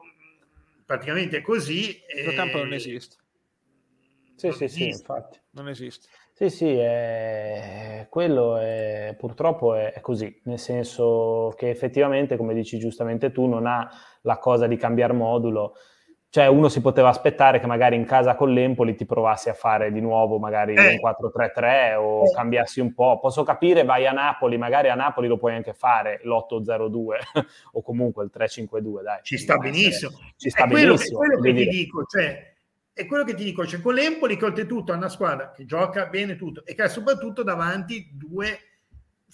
[0.85, 2.01] praticamente è così.
[2.15, 3.17] Il campo non esiste.
[4.35, 4.83] Sì, non sì, esiste.
[4.83, 5.39] sì, infatti.
[5.51, 6.07] Non esiste.
[6.33, 8.07] Sì, sì, è...
[8.09, 9.15] quello è...
[9.17, 9.93] purtroppo è...
[9.93, 13.89] è così, nel senso che effettivamente, come dici giustamente tu, non ha
[14.21, 15.75] la cosa di cambiare modulo,
[16.33, 19.91] cioè uno si poteva aspettare che magari in casa con l'Empoli ti provassi a fare
[19.91, 20.99] di nuovo magari eh.
[20.99, 22.31] un 4-3-3 o eh.
[22.33, 23.19] cambiassi un po'.
[23.19, 26.89] Posso capire, vai a Napoli, magari a Napoli lo puoi anche fare l'8-0-2
[27.73, 29.19] o comunque il 3-5-2, dai.
[29.21, 30.17] Ci sta benissimo.
[30.35, 31.19] Ci sta è benissimo.
[31.19, 32.53] Quello, è quello che ti dico, cioè,
[32.93, 36.07] è quello che ti dico, cioè con l'Empoli che oltretutto è una squadra che gioca
[36.07, 38.57] bene tutto e che ha soprattutto davanti due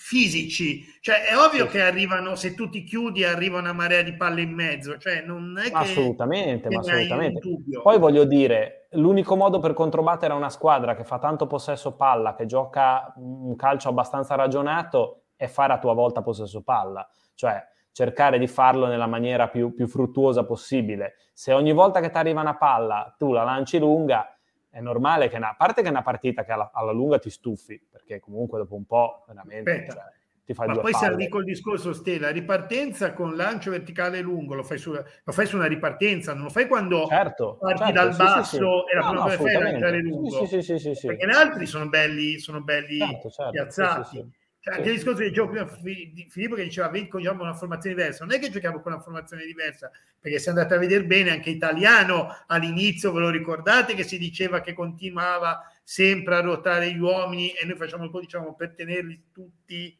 [0.02, 1.72] fisici, cioè è ovvio sì.
[1.72, 5.60] che arrivano, se tu ti chiudi arriva una marea di palle in mezzo, cioè non
[5.60, 5.74] è che...
[5.74, 7.42] Assolutamente, ma assolutamente.
[7.84, 12.46] Poi voglio dire, l'unico modo per controbattere una squadra che fa tanto possesso palla, che
[12.46, 18.48] gioca un calcio abbastanza ragionato, è fare a tua volta possesso palla, cioè cercare di
[18.48, 21.16] farlo nella maniera più, più fruttuosa possibile.
[21.34, 24.34] Se ogni volta che ti arriva una palla tu la lanci lunga,
[24.70, 27.30] è normale che, una, a parte che è una partita che alla, alla, lunga ti
[27.30, 30.04] stufi, perché comunque dopo un po' veramente cioè,
[30.46, 31.06] ti fai Ma due poi palle.
[31.06, 35.46] se arrivi col discorso Stella, ripartenza con lancio verticale lungo, lo fai, su, lo fai
[35.46, 38.64] su una ripartenza, non lo fai quando certo, parti certo, dal sì, basso sì, sì.
[38.64, 40.46] e la prima cosa che fai è lanciare lungo.
[40.46, 44.32] Sì, sì, sì, Perché gli altri sono belli, sono belli certo, certo, piazzati.
[44.62, 48.36] Cioè, anche il discorso che prima di Filippo che diceva giochiamo una formazione diversa, non
[48.36, 52.28] è che giochiamo con una formazione diversa, perché se andate a vedere bene anche italiano
[52.48, 57.66] all'inizio, ve lo ricordate che si diceva che continuava sempre a ruotare gli uomini e
[57.66, 59.98] noi facciamo un po' diciamo per tenerli tutti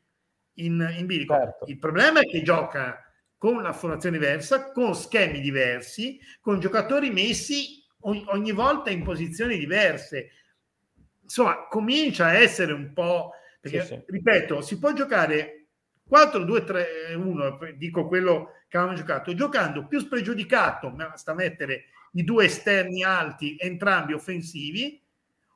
[0.56, 1.34] in, in bilico.
[1.36, 1.66] Certo.
[1.68, 3.02] Il problema è che gioca
[3.38, 9.58] con una formazione diversa, con schemi diversi, con giocatori messi ogni, ogni volta in posizioni
[9.58, 10.32] diverse.
[11.22, 14.04] Insomma, comincia a essere un po' Perché, sì, sì.
[14.08, 15.68] ripeto, si può giocare
[16.10, 23.56] 4-2-3-1, dico quello che avevamo giocato, giocando più spregiudicato, basta mettere i due esterni alti,
[23.60, 25.02] entrambi offensivi,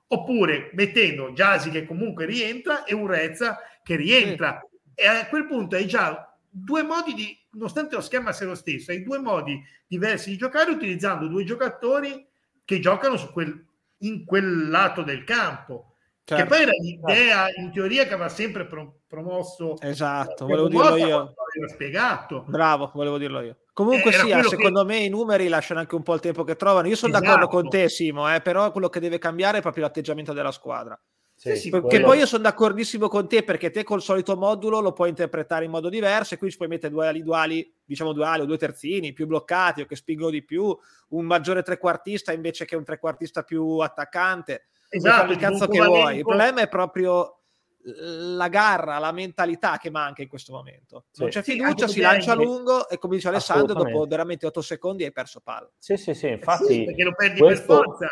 [0.07, 4.59] oppure mettendo Giasi che comunque rientra e un Rezza che rientra.
[4.61, 5.01] Sì.
[5.03, 8.91] E a quel punto hai già due modi di, nonostante lo schema sia lo stesso,
[8.91, 12.25] hai due modi diversi di giocare utilizzando due giocatori
[12.63, 13.65] che giocano su quel,
[13.99, 15.92] in quel lato del campo.
[16.25, 16.41] Certo.
[16.41, 19.75] Che poi era l'idea in teoria che aveva sempre pro- promosso.
[19.81, 21.33] Esatto, volevo dirlo io.
[21.67, 22.45] Spiegato.
[22.47, 23.57] Bravo, volevo dirlo io.
[23.73, 24.85] Comunque sì, secondo che...
[24.85, 26.87] me i numeri lasciano anche un po' il tempo che trovano.
[26.87, 27.25] Io sono esatto.
[27.25, 30.97] d'accordo con te, Simo, eh, però quello che deve cambiare è proprio l'atteggiamento della squadra.
[31.35, 32.05] Sì, sì, perché quello...
[32.05, 35.71] poi io sono d'accordissimo con te perché te col solito modulo lo puoi interpretare in
[35.71, 39.11] modo diverso e qui ci puoi mettere due ali duali, diciamo duali o due terzini
[39.11, 40.75] più bloccati o che spingono di più,
[41.09, 44.67] un maggiore trequartista invece che un trequartista più attaccante.
[44.87, 46.17] Esatto, il cazzo che vuoi.
[46.17, 47.39] Il problema è proprio
[47.85, 51.05] la garra, la mentalità che manca in questo momento.
[51.11, 51.21] Sì.
[51.21, 55.03] Non c'è fiducia, si lancia a lungo e come dice Alessandro, dopo veramente 8 secondi
[55.03, 55.69] hai perso palla.
[55.77, 56.65] Sì, sì, sì, infatti...
[56.67, 57.75] Sì, perché lo perdi questo...
[57.75, 58.07] per forza.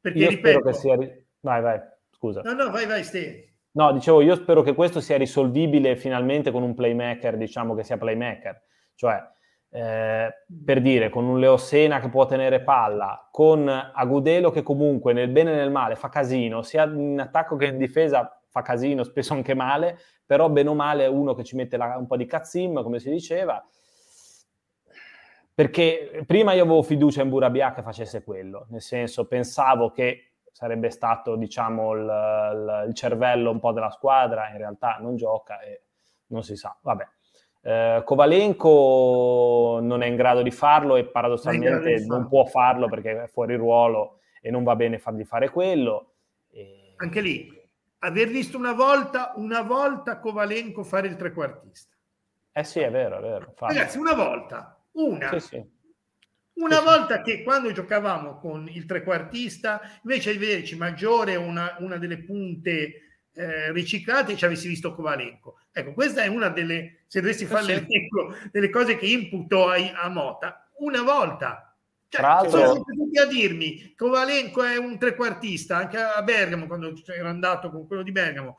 [0.00, 0.60] Perché io ripeto...
[0.60, 0.96] che sia...
[1.40, 1.92] Vai, vai
[2.24, 2.40] scusa.
[2.42, 3.48] No, no, vai, vai, Ste.
[3.72, 7.98] No, dicevo, io spero che questo sia risolvibile finalmente con un playmaker, diciamo che sia
[7.98, 8.62] playmaker.
[8.94, 9.20] Cioè,
[9.70, 10.32] eh,
[10.64, 15.52] per dire, con un Leosena che può tenere palla, con Agudelo che comunque nel bene
[15.52, 19.54] e nel male fa casino, sia in attacco che in difesa fa casino, spesso anche
[19.54, 22.80] male, però bene o male è uno che ci mette la, un po' di cazzim,
[22.82, 23.62] come si diceva.
[25.52, 30.88] Perché prima io avevo fiducia in Burabia che facesse quello, nel senso pensavo che sarebbe
[30.90, 35.82] stato diciamo il, il, cervello un po' della squadra, in realtà non gioca e
[36.28, 36.78] non si sa.
[36.80, 37.04] Vabbè.
[37.60, 43.26] Eh, Kovalenko non è in grado di farlo e paradossalmente non può farlo perché è
[43.26, 46.12] fuori ruolo e non va bene fargli fare quello.
[46.52, 46.94] E...
[46.98, 47.50] Anche lì,
[47.98, 51.96] aver visto una volta, una volta Kovalenko fare il trequartista.
[52.52, 53.46] Eh sì, è vero, è vero.
[53.48, 53.74] Infatti.
[53.74, 55.30] Ragazzi, una volta, una.
[55.30, 55.73] Sì, sì.
[56.54, 62.18] Una volta che quando giocavamo con il trequartista, invece di vederci maggiore una, una delle
[62.18, 65.58] punte eh, riciclate, ci avessi visto Kovalenko.
[65.72, 70.08] Ecco, questa è una delle, se dovessi fare l'elenco, delle cose che imputo a, a
[70.08, 70.68] Mota.
[70.78, 71.76] Una volta.
[72.08, 72.58] Cioè, Tra l'altro...
[72.60, 77.88] sono tutti a dirmi Kovalenko è un trequartista, anche a Bergamo, quando ero andato con
[77.88, 78.58] quello di Bergamo,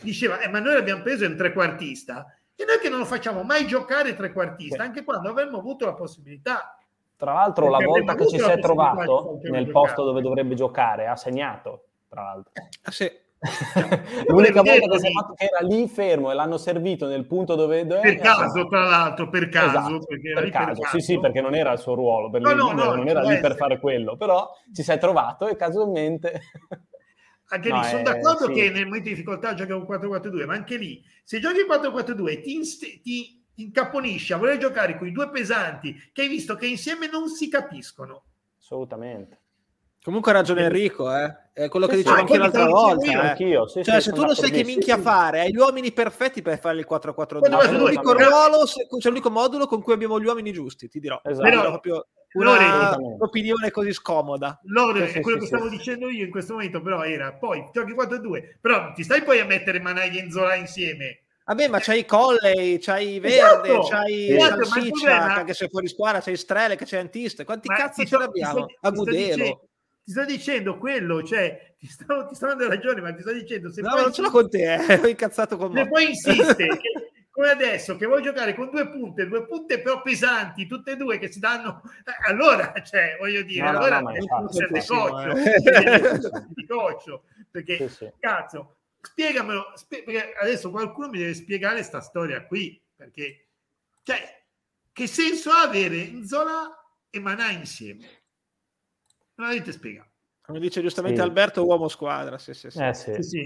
[0.00, 3.66] diceva, eh, ma noi l'abbiamo preso in trequartista e noi che non lo facciamo mai
[3.66, 6.78] giocare trequartista, anche quando avremmo avuto la possibilità
[7.16, 11.16] tra l'altro, la volta che ci si è trovato nel posto dove dovrebbe giocare, ha
[11.16, 11.86] segnato.
[12.08, 13.10] Tra l'altro, ah, sì.
[14.28, 17.54] l'unica volta che si è fatto che era lì fermo e l'hanno servito nel punto
[17.54, 18.00] dove doveva.
[18.00, 20.40] Per caso, tra l'altro, per caso, esatto, per, caso.
[20.40, 20.82] per, caso.
[20.90, 23.38] Sì, sì, perché non era il suo ruolo, per no, no, no, non era lì
[23.40, 26.40] per fare quello, però ci si è trovato e casualmente.
[27.48, 28.52] Anche no, lì sono d'accordo sì.
[28.52, 32.54] che nel momento di difficoltà gioca un 4-4-2, ma anche lì se giochi 4-4-2 ti,
[32.54, 37.08] inst- ti incaponisci a voler giocare con i due pesanti che hai visto che insieme
[37.08, 38.24] non si capiscono.
[38.58, 39.40] Assolutamente.
[40.02, 41.44] Comunque ha ragione Enrico, eh?
[41.54, 43.10] è quello che dicevo anche l'altra volta.
[43.10, 43.14] Eh.
[43.14, 46.42] Anch'io, sì, cioè, sì, se tu non sai che minchia fare, hai gli uomini perfetti
[46.42, 47.40] per fare il 4-4-2.
[47.40, 48.64] C'è l'unico ruolo,
[48.98, 51.20] c'è l'unico modulo con cui abbiamo gli uomini giusti, ti dirò.
[51.22, 51.48] Esatto.
[51.48, 54.58] Però, proprio una opinione così scomoda.
[54.64, 58.56] Lore, sì, quello che stavo dicendo io in questo momento, però era poi giochi 4-2,
[58.60, 63.20] però ti stai poi a mettere Manai e Zola insieme Vabbè, ma c'hai Colley, c'hai
[63.20, 67.44] Verde, esatto, c'hai esatto, Salsiccia, che anche se fuori squadra, c'hai Strele, che c'è Antiste.
[67.44, 68.66] Quanti ma cazzo ce l'abbiamo?
[68.80, 69.68] A Gudelo.
[70.04, 73.70] Ti sto dicendo quello, cioè, ti sto, ti sto dando ragione, ma ti sto dicendo...
[73.70, 75.00] Se no, poi non ce l'ho con te, eh.
[75.00, 75.82] ho incazzato con me.
[75.82, 80.00] Se poi insiste, che, come adesso, che vuoi giocare con due punte, due punte però
[80.00, 81.82] pesanti, tutte e due che si danno...
[82.04, 84.66] Eh, allora, cioè, voglio dire, no, allora no, no, è un coccio,
[86.54, 88.12] di coccio, perché, sì, sì.
[88.18, 93.48] cazzo, spiegamelo, spie- perché adesso qualcuno mi deve spiegare questa storia qui, perché,
[94.02, 94.42] cioè,
[94.92, 96.70] che senso ha avere Zola
[97.10, 98.04] e Manà insieme?
[99.34, 100.10] Non l'avete spiegato.
[100.46, 101.26] Come dice giustamente sì.
[101.26, 102.36] Alberto, uomo squadra.
[102.36, 102.78] Sì, sì, sì.
[102.78, 103.14] Eh, sì.
[103.22, 103.42] sì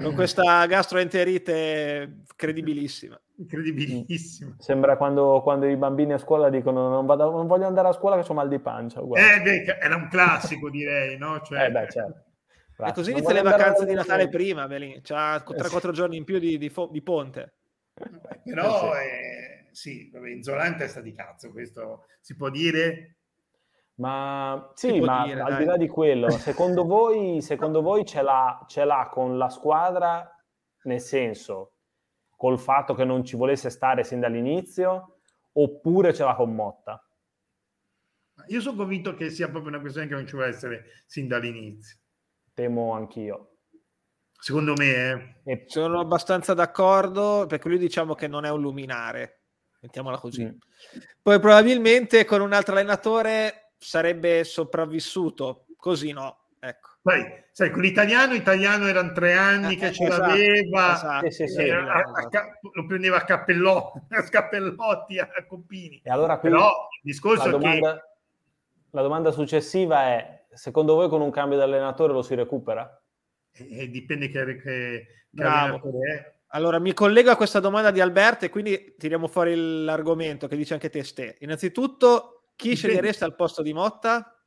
[0.00, 3.20] Con questa gastroenterite credibilissima.
[3.46, 4.56] Credibilissima.
[4.58, 8.18] Sembra quando, quando, i bambini a scuola dicono non, vado, non voglio andare a scuola
[8.18, 9.00] che ho mal di pancia.
[9.00, 11.42] Eh, beh, era un classico direi, no?
[11.42, 12.31] Cioè, eh beh, certo.
[12.88, 15.00] E così inizia le vacanze di Natale prima, Belin.
[15.02, 17.54] C'ha 3-4 eh giorni in più di, di, fo- di ponte.
[17.94, 23.16] Beh, però, eh, sì, vabbè, Inzola in testa di cazzo, questo si può dire?
[23.96, 25.58] Ma sì, ma dire, al dai.
[25.58, 30.28] di là di quello, secondo voi, secondo voi ce, l'ha, ce l'ha con la squadra,
[30.84, 31.74] nel senso,
[32.36, 35.18] col fatto che non ci volesse stare sin dall'inizio,
[35.52, 37.06] oppure ce l'ha con Motta?
[38.48, 42.01] Io sono convinto che sia proprio una questione che non ci vuole essere sin dall'inizio
[42.54, 43.48] temo anch'io.
[44.38, 45.64] Secondo me eh.
[45.66, 49.42] sono abbastanza d'accordo perché lui diciamo che non è un luminare,
[49.80, 50.44] mettiamola così.
[50.44, 50.56] Mm.
[51.22, 56.90] Poi probabilmente con un altro allenatore sarebbe sopravvissuto, così no, ecco.
[57.02, 61.62] Poi, sai, con l'italiano, italiano erano tre anni che ce esatto, l'aveva, esatto, sì, sì,
[61.62, 66.00] eh, a, a, lo prendeva a cappellotti, a scappellotti, a Coppini.
[66.02, 68.10] E allora Però il discorso la domanda, che...
[68.90, 73.02] La domanda successiva è, secondo voi con un cambio di allenatore lo si recupera?
[73.52, 76.40] Eh, dipende che, che, che allenatore è.
[76.54, 80.74] Allora, mi collego a questa domanda di Alberto e quindi tiriamo fuori l'argomento che dice
[80.74, 81.36] anche te, Ste.
[81.40, 82.76] Innanzitutto, chi dipende.
[82.76, 84.41] scegliereste al posto di Motta?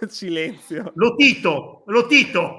[0.08, 0.92] Silenzio.
[0.94, 2.56] Lo Tito, lo Tito.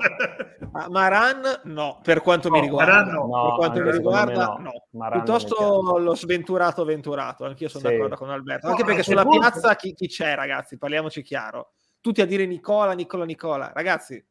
[0.71, 3.03] Ma Maran no, per quanto no, mi riguarda.
[3.11, 3.29] No.
[3.29, 4.87] per quanto mi riguarda, no.
[4.91, 5.09] no.
[5.09, 7.91] Piuttosto lo sventurato venturato, anch'io sono sì.
[7.91, 8.67] d'accordo con Alberto.
[8.67, 9.39] Anche perché sulla molto...
[9.39, 10.77] piazza chi, chi, c'è, ragazzi?
[10.77, 11.73] Parliamoci chiaro.
[11.99, 13.71] Tutti a dire Nicola, Nicola, Nicola.
[13.73, 14.23] Ragazzi,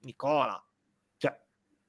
[0.00, 0.62] Nicola.
[1.16, 1.38] Cioè.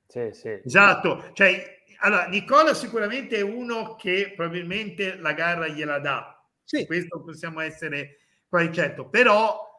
[0.07, 0.61] Sì, sì.
[0.63, 1.29] Esatto.
[1.33, 6.35] Cioè, allora, Nicola sicuramente è uno che probabilmente la gara gliela dà.
[6.63, 6.85] Sì.
[6.85, 9.07] Questo possiamo essere quasi certo.
[9.07, 9.70] Però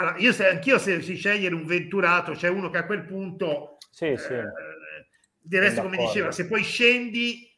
[0.00, 3.78] allora, io se, anch'io se si scegliere un venturato, c'è uno che a quel punto
[3.90, 4.32] sì, sì.
[4.32, 4.44] Eh,
[5.40, 7.48] del resto, come diceva, se poi scendi,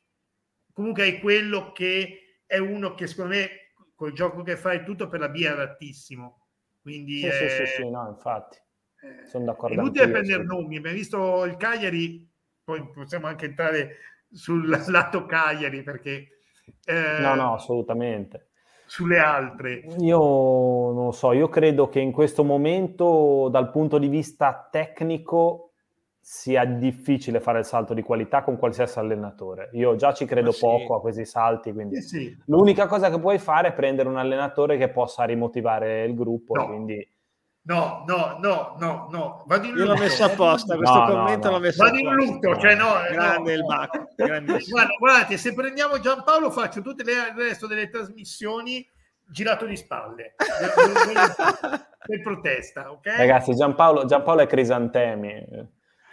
[0.73, 3.51] comunque hai quello che è uno che secondo me
[3.95, 6.47] col gioco che fai tutto per la B è adattissimo.
[6.81, 8.57] Quindi sì, è, sì, sì, sì, no, infatti.
[9.03, 9.75] Eh, sono d'accordo.
[9.75, 12.27] È inutile prendere nomi, abbiamo visto il Cagliari,
[12.65, 13.97] poi possiamo anche entrare
[14.31, 16.39] sul lato Cagliari perché...
[16.87, 18.50] Eh, no, no, assolutamente
[18.91, 19.85] sulle altre?
[20.01, 25.75] Io non lo so, io credo che in questo momento dal punto di vista tecnico
[26.19, 29.71] sia difficile fare il salto di qualità con qualsiasi allenatore.
[29.75, 30.61] Io già ci credo sì.
[30.61, 32.43] poco a questi salti, quindi sì, sì.
[32.47, 36.67] l'unica cosa che puoi fare è prendere un allenatore che possa rimotivare il gruppo, no.
[36.67, 37.09] quindi
[37.63, 39.45] No, no, no, no, no.
[39.47, 41.59] Vado in Io l'ho messo apposta, questo no, commento no, no.
[41.59, 42.93] l'ho messo Vado in lutto, cioè no.
[43.11, 44.15] Grande il bac.
[44.17, 48.87] Guarda, guardate, se prendiamo Giampaolo faccio tutto il resto delle trasmissioni
[49.31, 53.07] girato di spalle per protesta, ok?
[53.07, 55.47] Ragazzi, Giampaolo, Giampaolo è Crisantemi.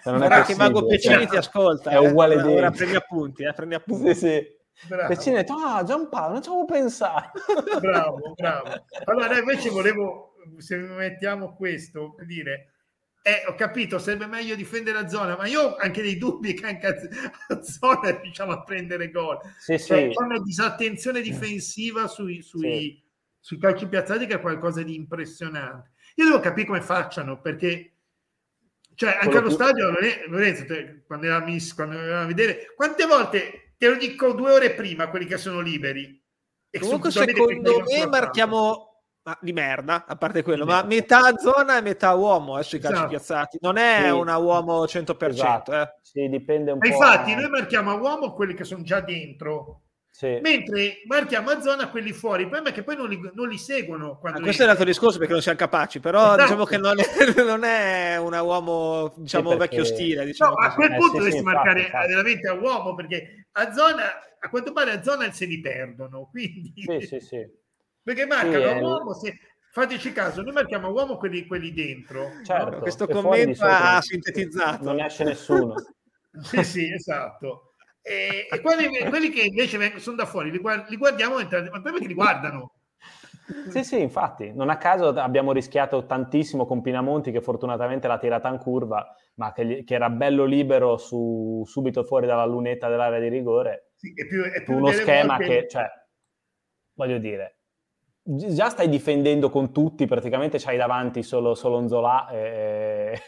[0.04, 1.92] Se non Guarda è che Mago Pecini ti ascolta.
[1.92, 2.08] È eh.
[2.08, 2.54] uguale di...
[2.54, 4.14] Ora prendi appunti, eh, prendi appunti.
[4.14, 4.56] Sì, sì.
[4.88, 5.08] Bravo.
[5.08, 7.32] Pecini ha detto, ah Giampaolo, non ci avevo pensato.
[7.80, 8.86] Bravo, bravo.
[9.06, 12.72] Allora invece volevo se mettiamo questo, per dire,
[13.22, 16.66] eh, ho capito, sarebbe meglio difendere la zona, ma io ho anche dei dubbi che
[16.66, 16.96] anche a
[17.62, 19.38] zona riusciamo a prendere gol.
[19.60, 20.24] Sì, cioè, sì.
[20.24, 23.04] una disattenzione difensiva sui, sui, sì.
[23.40, 25.92] sui calci piazzati che è qualcosa di impressionante.
[26.16, 27.96] Io devo capire come facciano, perché
[28.96, 29.56] cioè, anche allo più...
[29.56, 29.92] stadio,
[30.28, 30.66] Lorenzo,
[31.06, 35.60] quando eravamo a vedere, quante volte, te lo dico due ore prima, quelli che sono
[35.60, 36.24] liberi.
[36.70, 38.87] E Comunque secondo me marchiamo
[39.28, 42.96] ma di merda, a parte quello, ma metà zona e metà uomo eh, sui calci
[42.96, 43.10] esatto.
[43.10, 44.10] piazzati, non è sì.
[44.12, 45.28] una uomo 100%.
[45.28, 45.74] Esatto.
[45.74, 45.96] Eh.
[46.02, 46.94] Sì, dipende un ma po'.
[46.94, 49.82] Infatti, noi marchiamo a uomo quelli che sono già dentro.
[50.10, 50.40] Sì.
[50.42, 53.58] Mentre marchiamo a zona quelli fuori, il problema è che poi non li, non li
[53.58, 54.18] seguono.
[54.24, 56.42] Ah, questo è l'altro discorso perché non siamo capaci, però esatto.
[56.44, 57.04] diciamo che non è,
[57.44, 59.76] non è una uomo diciamo sì, perché...
[59.76, 60.26] vecchio stile.
[60.26, 62.08] Diciamo no, a quel punto eh, dovresti marcare infatti.
[62.08, 64.04] veramente a uomo perché a zona,
[64.40, 66.30] a quanto pare a zona se li perdono.
[66.32, 66.72] Quindi...
[66.76, 67.66] Sì, sì, sì.
[68.08, 69.38] Perché marcano sì, uomo, se...
[69.70, 72.30] fateci caso, noi marchiamo uomo quelli, quelli dentro.
[72.42, 72.80] Certo, no?
[72.80, 74.86] Questo commento ha sintetizzato.
[74.86, 75.74] Non esce nessuno.
[76.42, 77.74] sì, sì, esatto.
[78.02, 82.08] E, e quelli, quelli, che invece sono da fuori, li, guard- li guardiamo, ma perché
[82.08, 82.76] li guardano?
[83.68, 88.48] Sì, sì, infatti, non a caso abbiamo rischiato tantissimo con Pinamonti che fortunatamente l'ha tirata
[88.48, 93.20] in curva, ma che, gli, che era bello libero su, subito fuori dalla lunetta dell'area
[93.20, 93.92] di rigore.
[93.96, 95.60] Sì, è più, è più uno schema volte...
[95.60, 95.90] che, cioè,
[96.94, 97.57] voglio dire,
[98.28, 103.22] già stai difendendo con tutti, praticamente c'hai davanti solo, solo Nzola e,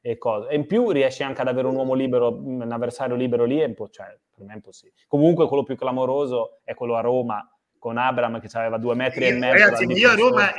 [0.00, 0.48] e cose.
[0.48, 3.74] E in più riesci anche ad avere un uomo libero, un avversario libero lì, e,
[3.90, 5.04] cioè, per me è impossibile.
[5.06, 7.46] Comunque quello più clamoroso è quello a Roma,
[7.78, 9.64] con Abram che aveva due metri io, e mezzo.
[9.64, 10.50] Ragazzi, io a Roma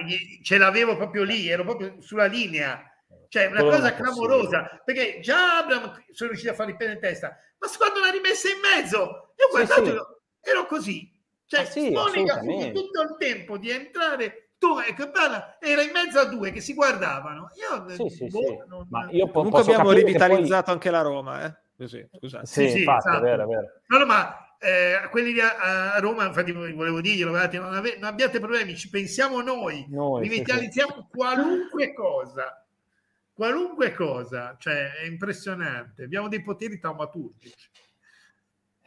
[0.43, 2.81] ce l'avevo proprio lì, ero proprio sulla linea.
[3.29, 7.35] Cioè, una cosa clamorosa, perché già Abram sono riuscito a fare il pene in testa,
[7.57, 10.49] ma quando l'ha rimessa in mezzo, io guardato, sì, sì.
[10.49, 11.11] ero così,
[11.47, 15.91] cioè, ah, sì, Monica fu tutto il tempo di entrare tu e Cabana era in
[15.91, 17.49] mezzo a due che si guardavano.
[17.55, 18.57] Io, sì, sì, boh, sì.
[18.67, 18.87] Non...
[18.89, 20.73] Ma io po- Comunque abbiamo rivitalizzato poi...
[20.73, 21.53] anche la Roma, eh?
[21.77, 22.45] Così, scusate.
[22.45, 23.17] Sì, sì, infatti, esatto.
[23.17, 23.67] è vero, è vero.
[23.87, 27.97] No, no, ma eh, quelli di a, a, Roma, infatti volevo dirglielo, guardate, non, ave-
[27.97, 32.65] non, abbiate problemi, ci pensiamo noi, noi rivitalizziamo sì, qualunque cosa.
[33.31, 36.03] Qualunque cosa, cioè è impressionante.
[36.03, 37.55] Abbiamo dei poteri taumaturgici.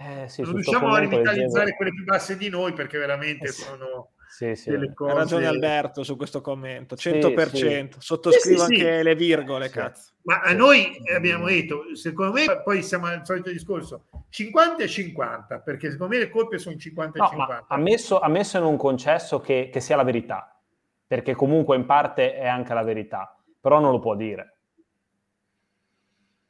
[0.02, 4.12] Eh, sì, non riusciamo a rivitalizzare quelle più basse di noi perché veramente eh, sono
[4.30, 4.70] sì, sì.
[4.70, 5.12] delle cose.
[5.12, 7.48] Ha ragione Alberto su questo commento, 100%.
[7.50, 10.12] Sì, Sottoscrivo anche le virgole, cazzo.
[10.22, 15.60] Ma a noi abbiamo detto, secondo me, poi siamo al solito discorso, 50 e 50,
[15.60, 17.66] perché secondo me le colpe sono 50 e no, 50.
[17.68, 20.58] Ammesso, ammesso in un concesso che, che sia la verità.
[21.06, 24.59] perché comunque in parte è anche la verità, però non lo può dire.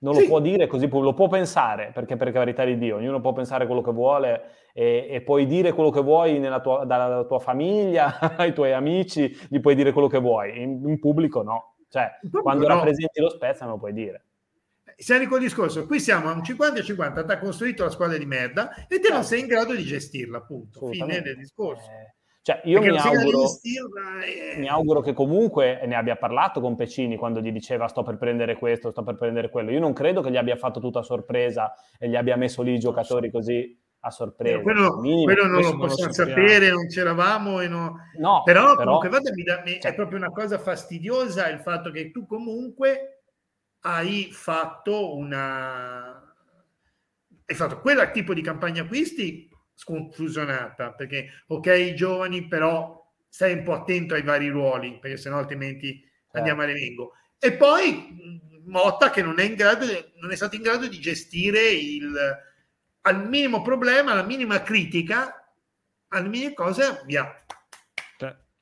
[0.02, 0.22] Non sì.
[0.22, 3.66] lo può dire così, lo può pensare, perché per carità di Dio, ognuno può pensare
[3.66, 4.42] quello che vuole
[4.72, 9.60] e, e puoi dire quello che vuoi tua, dalla tua famiglia, ai tuoi amici, gli
[9.60, 11.74] puoi dire quello che vuoi, in, in pubblico no.
[11.90, 12.74] Cioè, quando no.
[12.74, 14.24] rappresenti lo Spezia non lo puoi dire.
[14.96, 18.86] Siamo col discorso, qui siamo a un 50-50, ti ha costruito la squadra di merda
[18.86, 19.22] e te non certo.
[19.22, 20.86] sei in grado di gestirla, appunto.
[20.88, 21.88] Fine del discorso.
[21.90, 23.44] Eh, cioè, io mi auguro,
[24.22, 24.58] è...
[24.58, 28.56] mi auguro, che comunque ne abbia parlato con Pecini quando gli diceva sto per prendere
[28.56, 29.70] questo, sto per prendere quello.
[29.70, 32.78] Io non credo che gli abbia fatto tutta sorpresa e gli abbia messo lì i
[32.78, 34.56] giocatori così a sorpresa.
[34.58, 37.60] Eh, quello, Minimo, quello, non lo possiamo sapere, non c'eravamo.
[37.66, 37.96] No...
[38.18, 41.60] No, però, però comunque guarda, mi da, mi, cioè, è proprio una cosa fastidiosa il
[41.60, 43.24] fatto che tu comunque
[43.80, 46.24] hai fatto una
[47.46, 49.48] hai fatto quel tipo di campagna acquisti
[49.80, 55.38] sconfusionata perché ok i giovani però stai un po' attento ai vari ruoli perché sennò
[55.38, 56.02] altrimenti
[56.32, 59.86] andiamo a revengo e poi Motta che non è, in grado,
[60.20, 62.14] non è stato in grado di gestire il
[63.02, 65.50] al minimo problema, alla minima critica,
[66.08, 67.34] alle minime cose via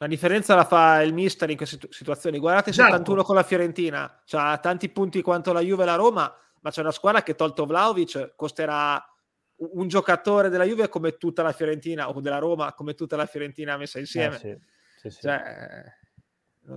[0.00, 2.38] la differenza la fa il mister in queste situazioni.
[2.38, 2.90] Guardate esatto.
[2.90, 6.80] 71 con la Fiorentina, ha tanti punti quanto la Juve e la Roma, ma c'è
[6.80, 9.04] una squadra che tolto Vlaovic costerà
[9.58, 13.76] un giocatore della Juve come tutta la Fiorentina o della Roma come tutta la Fiorentina
[13.76, 14.36] messa insieme.
[14.36, 14.58] Eh, sì.
[14.98, 15.20] Sì, sì.
[15.22, 15.84] Cioè,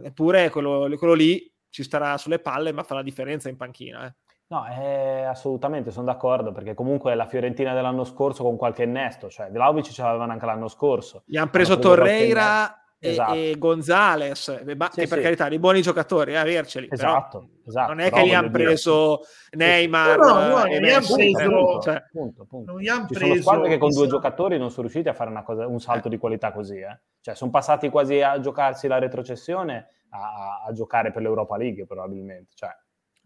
[0.03, 4.05] eppure quello, quello, lì ci starà sulle palle, ma fa la differenza in panchina.
[4.05, 4.13] Eh.
[4.47, 9.49] No, eh, assolutamente, sono d'accordo, perché comunque la Fiorentina dell'anno scorso con qualche innesto, cioè
[9.49, 11.23] Vlaovic ce l'avevano anche l'anno scorso.
[11.25, 13.33] Gli hanno preso, preso Torreira esatto.
[13.33, 15.23] e, Gonzales, eh, ma, sì, che per sì.
[15.23, 16.87] carità, di buoni giocatori, eh, averceli.
[16.89, 17.87] Esatto, esatto.
[17.89, 19.65] Non è che gli hanno preso dire.
[19.65, 20.17] Neymar.
[20.17, 21.79] No, no, no, gli hanno preso...
[21.81, 22.71] Cioè, punto, punto.
[22.71, 23.25] Non gli hanno preso...
[23.25, 26.11] sono squadre che con due giocatori non sono riusciti a fare cosa, un salto eh.
[26.11, 26.77] di qualità così.
[26.77, 26.99] Eh.
[27.19, 32.51] Cioè, sono passati quasi a giocarsi la retrocessione a, a giocare per l'Europa League, probabilmente.
[32.55, 32.69] Cioè,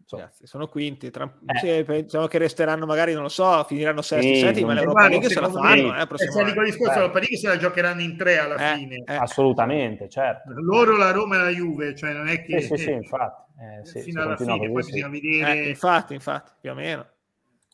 [0.08, 0.18] So.
[0.18, 1.24] Ragazzi, sono quinti, tra...
[1.24, 1.58] eh.
[1.58, 5.28] sì, pensavo che resteranno magari, non lo so, finiranno sesti, sì, settimi, ma l'Europa League
[5.28, 5.96] se la fanno.
[5.96, 9.02] Eh, se il discorso, l'Europa League se la giocheranno in tre alla eh, fine.
[9.04, 9.16] Eh.
[9.16, 10.52] Assolutamente, certo.
[10.60, 12.60] Loro, la Roma e la Juve, cioè non è che...
[12.60, 13.42] Sì, sì, sì infatti.
[13.58, 15.58] Eh, sì, fino alla fine, poi bisogna vedere...
[15.64, 17.08] Eh, infatti, infatti, più o meno.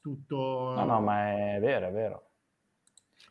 [0.01, 0.73] Tutto...
[0.75, 2.31] No, no, ma è vero, è vero.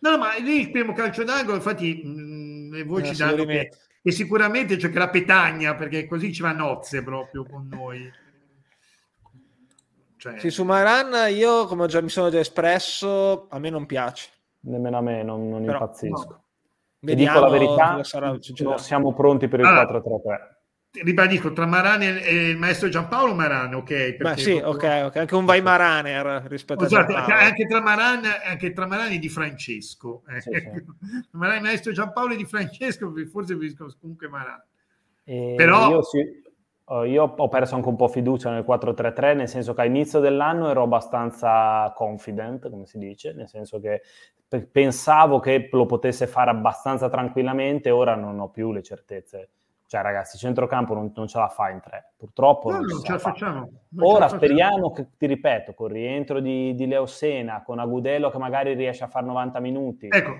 [0.01, 4.77] No, ma lì il primo calcio d'angolo, infatti, mh, le voci danno che, che sicuramente
[4.77, 8.19] giocherà Petagna, perché così ci va nozze proprio con noi.
[10.21, 10.37] Cioè...
[10.37, 14.29] Sì, su Maran io, come già mi sono già espresso, a me non piace.
[14.59, 16.29] Nemmeno a me, non, non Però, impazzisco.
[16.29, 16.43] No.
[16.99, 20.59] Vediamo, dico la verità, sarà, non siamo pronti per il allora, 4-3-3
[21.03, 25.45] ribadisco tra Marane e il maestro Giampaolo Marane ok Beh, sì ok ok anche un
[25.45, 30.41] vai Maraner rispetto esatto, a Giampaolo anche tra Marane anche tra Marane di Francesco eh.
[30.41, 31.27] sì, sì.
[31.31, 33.57] Marane maestro Giampaolo e di Francesco forse
[34.01, 34.65] comunque Marane
[35.23, 36.19] e però io sì,
[36.91, 40.69] Uh, io ho perso anche un po' fiducia nel 4-3-3, nel senso che all'inizio dell'anno
[40.69, 44.01] ero abbastanza confident, come si dice, nel senso che
[44.45, 49.51] pe- pensavo che lo potesse fare abbastanza tranquillamente, ora non ho più le certezze
[49.91, 52.71] cioè, ragazzi, centrocampo non, non ce la fa in tre, purtroppo.
[52.71, 53.69] No, non, non ce la facciamo.
[53.89, 58.31] Non Ora speriamo che, ti ripeto, con il rientro di, di Leo Sena, con Agudelo
[58.31, 60.07] che magari riesce a fare 90 minuti.
[60.09, 60.31] Ecco,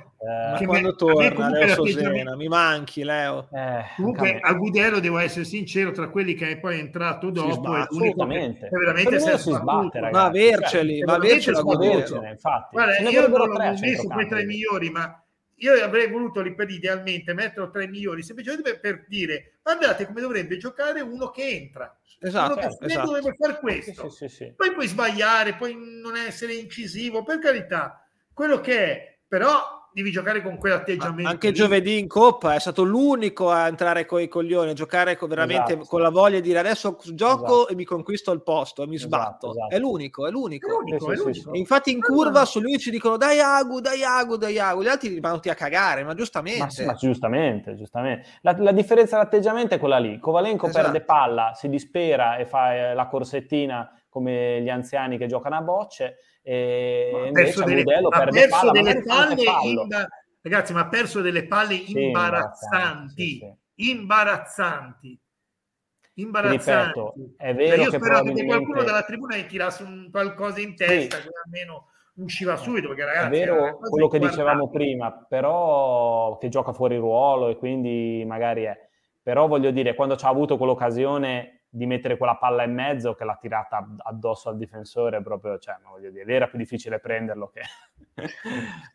[0.62, 3.49] eh, quando torna Leo Sena, mi manchi Leo.
[3.52, 8.70] Eh, comunque Agudelo, devo essere sincero, tra quelli che è poi entrato dopo, sbatte, assolutamente.
[8.70, 10.14] Che veramente si, sbatte, ragazzi.
[10.14, 12.24] Ma averceli, cioè, ma averceli Agudelo.
[12.24, 12.70] Infatti.
[12.72, 15.22] Guarda, io non l'ho messo quei tre migliori, ma
[15.62, 20.57] io avrei voluto ripetere idealmente metterlo tra i migliori semplicemente per dire guardate come dovrebbe
[20.57, 21.95] giocare uno che entra.
[22.20, 23.05] Esatto, uno che esatto.
[23.05, 28.05] dovrebbe fare questo sì, sì, sì, poi puoi sbagliare puoi non essere incisivo per carità.
[28.34, 31.30] Quello che è però devi giocare con quell'atteggiamento.
[31.30, 31.54] Anche lì.
[31.54, 35.74] giovedì in Coppa è stato l'unico a entrare con i coglioni, a giocare con, veramente
[35.74, 35.88] esatto.
[35.88, 37.68] con la voglia di dire adesso gioco esatto.
[37.70, 39.52] e mi conquisto il posto e mi esatto, sbatto.
[39.52, 39.76] Esatto.
[39.76, 40.68] È l'unico, è l'unico.
[40.68, 41.56] È l'unico, è l'unico.
[41.56, 44.84] Infatti in curva su lui ci dicono dai Agu, dai Agu, dai Agu.
[44.84, 46.64] Gli altri rimangono a cagare, ma giustamente.
[46.64, 48.28] Ma, sì, ma giustamente, giustamente.
[48.42, 50.20] La, la, differenza d'atteggiamento è quella lì.
[50.20, 50.84] Kovalenko esatto.
[50.84, 55.62] perde palla, si dispera e fa eh, la corsettina come gli anziani che giocano a
[55.62, 60.08] bocce e invece delle, Mudello perde palla, delle palle imba-
[60.42, 63.92] ragazzi ma ha perso delle palle sì, imbarazzanti sì, sì.
[63.92, 65.20] imbarazzanti
[66.16, 68.42] imbarazzanti ripeto, è vero cioè, io che probabilmente...
[68.42, 73.06] che qualcuno dalla tribuna gli tirasse un qualcosa in testa che almeno usciva subito perché
[73.06, 78.64] ragazzi è vero quello che dicevamo prima però che gioca fuori ruolo e quindi magari
[78.64, 78.89] è.
[79.24, 83.24] Però voglio dire quando ci ha avuto quell'occasione di mettere quella palla in mezzo che
[83.24, 87.62] l'ha tirata addosso al difensore proprio, cioè, ma voglio dire, era più difficile prenderlo che...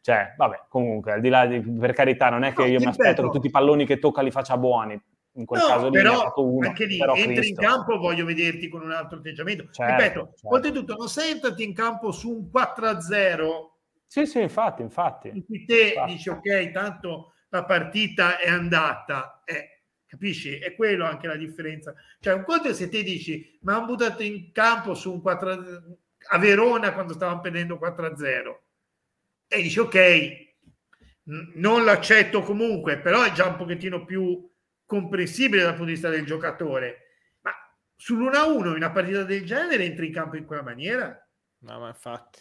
[0.02, 2.86] cioè, vabbè, comunque, al di là di, per carità, non è che no, io mi
[2.86, 5.00] aspetto che tutti i palloni che tocca li faccia buoni,
[5.36, 6.68] in quel no, caso lì però, uno.
[6.68, 7.62] Anche lì, entri Cristo.
[7.62, 9.68] in campo, voglio vederti con un altro atteggiamento.
[9.70, 10.54] Certo, Ripeto, certo.
[10.54, 13.74] oltretutto, non sei entrati in campo su un 4-0.
[14.06, 15.28] Sì, sì, infatti, infatti.
[15.28, 16.12] In cui te infatti.
[16.12, 19.42] dici, ok, tanto la partita è andata.
[19.46, 19.75] Eh,
[20.16, 20.58] capisci?
[20.58, 21.94] È quello anche la differenza.
[22.18, 25.98] Cioè, un conto è se te dici, ma hanno buttato in campo su un 4
[26.28, 28.56] a Verona quando stavano perdendo 4-0.
[29.48, 30.54] E dici, ok,
[31.54, 34.50] non l'accetto comunque, però è già un pochettino più
[34.84, 37.02] comprensibile dal punto di vista del giocatore.
[37.42, 37.52] Ma
[37.96, 41.28] sull'1-1 in una partita del genere entri in campo in quella maniera?
[41.58, 42.40] No, ma infatti.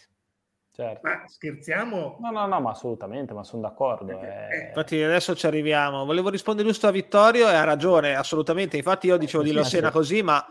[0.76, 1.08] Certo.
[1.08, 2.18] Ma scherziamo?
[2.20, 4.20] No, no, no, ma assolutamente, ma sono d'accordo.
[4.20, 4.28] Eh.
[4.28, 4.68] eh.
[4.68, 6.04] Infatti adesso ci arriviamo.
[6.04, 8.76] Volevo rispondere giusto a Vittorio e ha ragione, assolutamente.
[8.76, 10.46] Infatti io dicevo di Lossena così, ma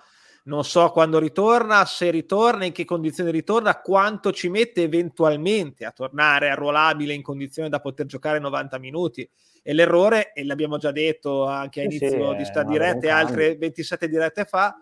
[0.45, 5.91] non so quando ritorna, se ritorna, in che condizioni ritorna, quanto ci mette eventualmente a
[5.91, 9.29] tornare arruolabile in condizione da poter giocare 90 minuti.
[9.63, 13.57] E l'errore, e l'abbiamo già detto anche a inizio sì, di sta diretta e altre
[13.57, 14.75] 27 dirette fa,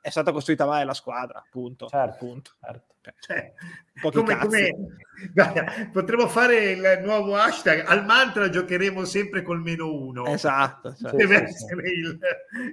[0.00, 1.86] è stata costruita male la squadra, punto.
[1.86, 2.50] Certo, punto.
[2.60, 2.94] certo.
[3.20, 3.52] Cioè,
[4.02, 4.74] come, come,
[5.32, 11.12] guarda, potremmo fare il nuovo hashtag al mantra giocheremo sempre col meno uno esatto cioè,
[11.12, 11.92] deve sì, essere sì.
[11.94, 12.18] Il,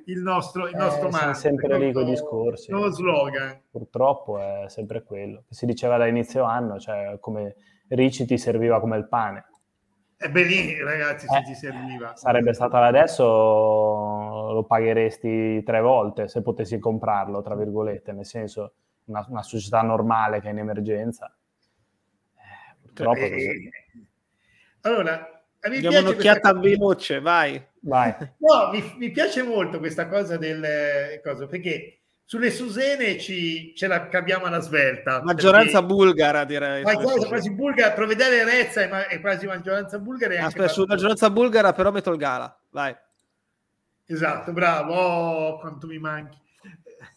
[0.08, 4.66] il, nostro, il nostro eh, mantra sempre lì con i discorsi lo slogan purtroppo è
[4.68, 7.56] sempre quello si diceva da inizio anno cioè come
[7.88, 9.46] Ricci ti serviva come il pane
[10.18, 16.28] e beh lì ragazzi se eh, ti serviva sarebbe stato adesso lo pagheresti tre volte
[16.28, 18.74] se potessi comprarlo tra virgolette nel senso
[19.06, 21.36] una, una società normale che è in emergenza.
[22.36, 23.70] Eh, purtroppo eh, così.
[24.82, 27.64] Allora, mi Diamo un'occhiata veloce, vai.
[27.82, 28.14] vai.
[28.38, 34.08] No, mi, mi, piace molto questa cosa del cosa, perché sulle Susene ci, ce la
[34.08, 35.22] capiamo alla svelta.
[35.24, 36.84] Maggioranza bulgara, direi.
[36.84, 40.34] Ma quasi, quasi bulgara, provvedere Rezza è, è, quasi maggioranza bulgara.
[40.34, 42.96] E Aspetta, su maggioranza bulgara però metto il Gala, vai.
[44.08, 46.38] Esatto, bravo, oh, quanto mi manchi.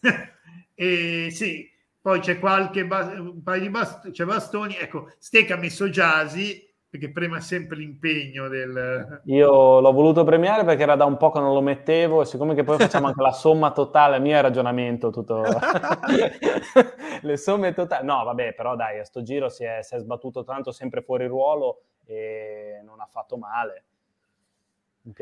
[0.74, 5.88] e sì, poi c'è qualche un paio di bast- c'è bastoni, ecco, Steak ha messo
[5.88, 9.20] Jasi perché prema sempre l'impegno del...
[9.24, 12.54] Io l'ho voluto premiare perché era da un po' che non lo mettevo e siccome
[12.54, 15.42] che poi facciamo anche la somma totale, mio ragionamento tutto...
[17.20, 18.06] le somme totali...
[18.06, 21.26] No, vabbè, però dai, a sto giro si è, si è sbattuto tanto sempre fuori
[21.26, 23.84] ruolo e non ha fatto male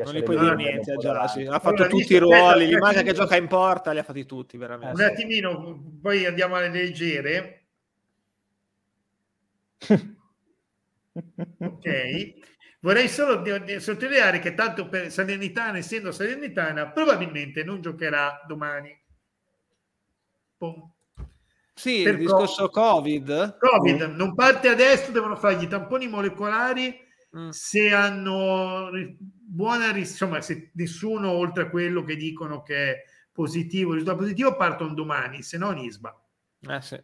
[0.03, 3.03] non gli puoi dire niente a Giassi, ha fatto allora, tutti i ruoli, gli manca
[3.03, 5.01] che gioca in porta, li ha fatti tutti veramente.
[5.01, 7.63] Un attimino, poi andiamo alle leggere.
[11.59, 12.33] ok,
[12.81, 13.43] vorrei solo
[13.79, 18.95] sottolineare che tanto per Salernitana, essendo Salernitana, probabilmente non giocherà domani.
[20.57, 20.91] Pum.
[21.73, 23.57] Sì, per il discorso COVID.
[23.59, 24.15] COVID mm.
[24.15, 26.99] non parte adesso, devono fargli i tamponi molecolari
[27.37, 27.49] mm.
[27.49, 28.89] se hanno
[29.19, 34.95] buona, insomma, se nessuno oltre a quello che dicono che è positivo, risultato positivo, partono
[34.95, 36.19] domani, se no Nisba.
[36.61, 36.99] Eh sì.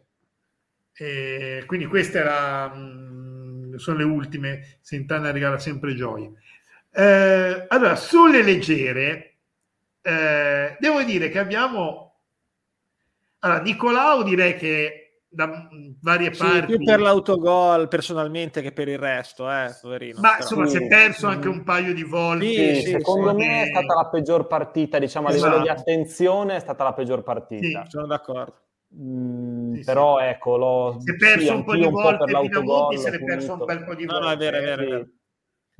[0.96, 3.33] E quindi queste era, mh, mm,
[3.78, 6.30] sono le ultime, Sentana regala sempre gioia.
[6.90, 9.34] Eh, allora, sulle leggere,
[10.02, 12.02] eh, devo dire che abbiamo...
[13.40, 15.04] Allora, Nicolao direi che
[15.34, 15.68] da
[16.00, 16.76] varie sì, parti.
[16.76, 20.20] Più per l'autogol personalmente che per il resto, eh, poverino.
[20.20, 20.42] Ma però.
[20.42, 20.76] insomma, sì.
[20.76, 22.46] si è perso anche un paio di volte.
[22.46, 25.44] Sì, sì secondo me è stata la peggior partita, diciamo esatto.
[25.44, 25.90] a livello di esatto.
[25.90, 27.82] attenzione è stata la peggior partita.
[27.84, 28.54] Sì, sono d'accordo.
[28.96, 33.54] Mm, però ecco, l'ho, si è perso un po' di volte, Pinamonti se è perso
[33.54, 34.26] un bel po' di no, volte.
[34.26, 34.82] No, è vero, è vero.
[34.82, 35.08] È vero.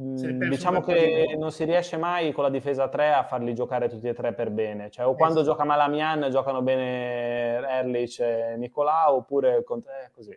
[0.02, 4.08] Mm, diciamo che non si riesce mai con la difesa 3 a farli giocare tutti
[4.08, 4.90] e tre per bene.
[4.90, 5.56] Cioè, o quando esatto.
[5.56, 10.36] gioca Malamian giocano bene Erlich e Nicolau, oppure con te così.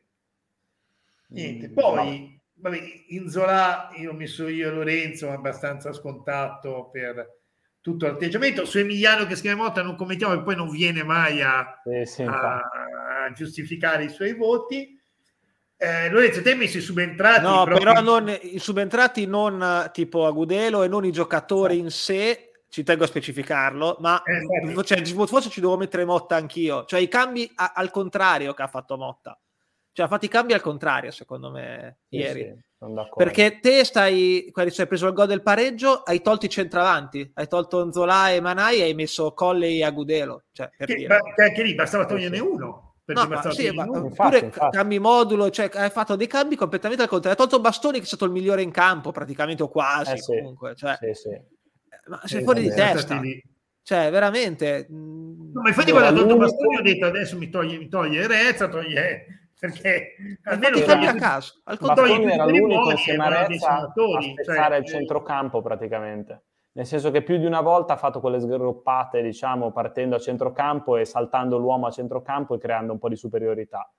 [1.30, 1.70] Niente.
[1.70, 2.40] Mm, Poi, no.
[2.70, 7.38] vabbè, in Zola io ho messo io e Lorenzo abbastanza scontato per
[7.88, 8.66] tutto l'atteggiamento.
[8.66, 12.22] Su Emiliano che scrive Motta non commentiamo e poi non viene mai a, sì, sì,
[12.24, 15.00] a, a giustificare i suoi voti.
[15.78, 17.42] Eh, Lorenzo, te messi subentrati.
[17.42, 17.78] No, proprio...
[17.78, 23.06] però non, i subentrati non tipo Agudelo e non i giocatori in sé, ci tengo
[23.06, 26.84] a specificarlo, ma eh, cioè, forse ci devo mettere Motta anch'io.
[26.84, 29.40] Cioè i cambi a, al contrario che ha fatto Motta.
[29.94, 32.66] Cioè ha fatto i cambi al contrario, secondo me, sì, ieri.
[33.16, 37.48] Perché te stai, quando hai preso il gol del pareggio, hai tolto i centravanti, hai
[37.48, 40.44] tolto Zola e Manai e hai messo Colle e Agudelo.
[40.52, 41.08] Cioè, per che, dire.
[41.08, 42.94] Ma, anche lì bastava toglierne uno.
[43.06, 44.76] No, ma sì, ma infatti, infatti.
[44.76, 47.40] cambi modulo, cioè hai fatto dei cambi completamente al contrario.
[47.40, 50.12] Hai tolto Bastoni che è stato il migliore in campo, praticamente o quasi.
[50.12, 50.36] Eh, sì.
[50.36, 51.42] comunque, cioè, sì, sì.
[52.08, 53.20] Ma sei fuori di testa.
[53.82, 54.88] Cioè, veramente.
[54.92, 58.28] Mm, no, ma infatti, quando ha tolto Bastoni, ho detto adesso mi toglie, mi toglie
[58.28, 61.62] Rezza, toglie perché almeno cambi a caso.
[61.66, 66.44] Al contrario, era l'unico insieme a Rezza a spezzare cioè, il centrocampo praticamente
[66.78, 70.96] nel senso che più di una volta ha fatto quelle sgroppate, diciamo, partendo a centrocampo
[70.96, 73.92] e saltando l'uomo a centrocampo e creando un po' di superiorità.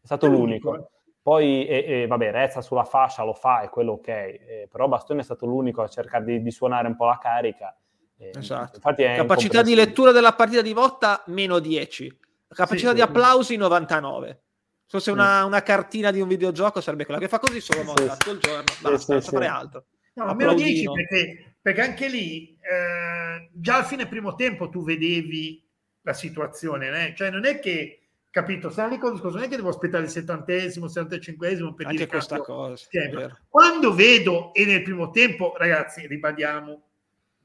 [0.00, 0.70] È stato è l'unico.
[0.70, 0.90] l'unico.
[1.20, 5.20] Poi, e, e, vabbè, Rezza sulla fascia lo fa, è quello ok, eh, però Bastone
[5.20, 7.76] è stato l'unico a cercare di, di suonare un po' la carica.
[8.16, 8.80] Eh, esatto.
[8.80, 12.18] Capacità di lettura della partita di Votta, meno 10.
[12.48, 14.40] Capacità sì, di applausi, 99.
[14.84, 18.06] Se fosse una, una, cartina di un videogioco sarebbe quella che fa così solo sì,
[18.06, 19.84] tutto il giorno, basta, non fare altro.
[20.14, 25.66] No, meno 10 perché, perché, anche lì eh, già a fine primo tempo tu vedevi
[26.02, 27.14] la situazione, né?
[27.16, 28.02] cioè non è che
[28.32, 31.98] capito, stiamo lì con discorso, non è che devo aspettare il settantesimo, settantacinquesimo per anche
[31.98, 32.86] dire questa cosa.
[33.46, 36.82] Quando vedo e nel primo tempo, ragazzi, ribadiamo,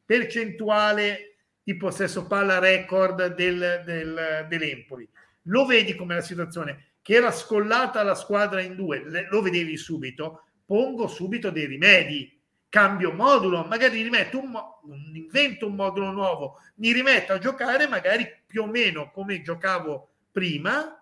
[0.06, 5.08] percentuale di possesso palla record del, del, dell'Empoli,
[5.44, 10.43] lo vedi come la situazione che era scollata la squadra in due, lo vedevi subito,
[10.66, 12.38] pongo subito dei rimedi
[12.68, 14.82] cambio modulo, magari rimetto un, mo-
[15.14, 21.01] invento un modulo nuovo, mi rimetto a giocare magari più o meno come giocavo prima,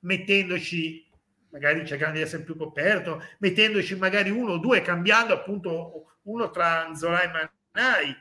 [0.00, 1.06] mettendoci,
[1.50, 6.84] magari cercando di essere più coperto, mettendoci magari uno o due, cambiando appunto uno tra
[6.84, 8.16] Anzola e Manai,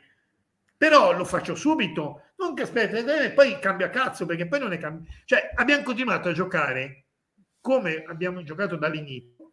[0.78, 4.78] però lo faccio subito, non che aspetta e poi cambia cazzo, perché poi non è
[4.78, 5.18] cambiato.
[5.26, 7.03] Cioè, abbiamo continuato a giocare
[7.64, 9.52] come abbiamo giocato dall'inizio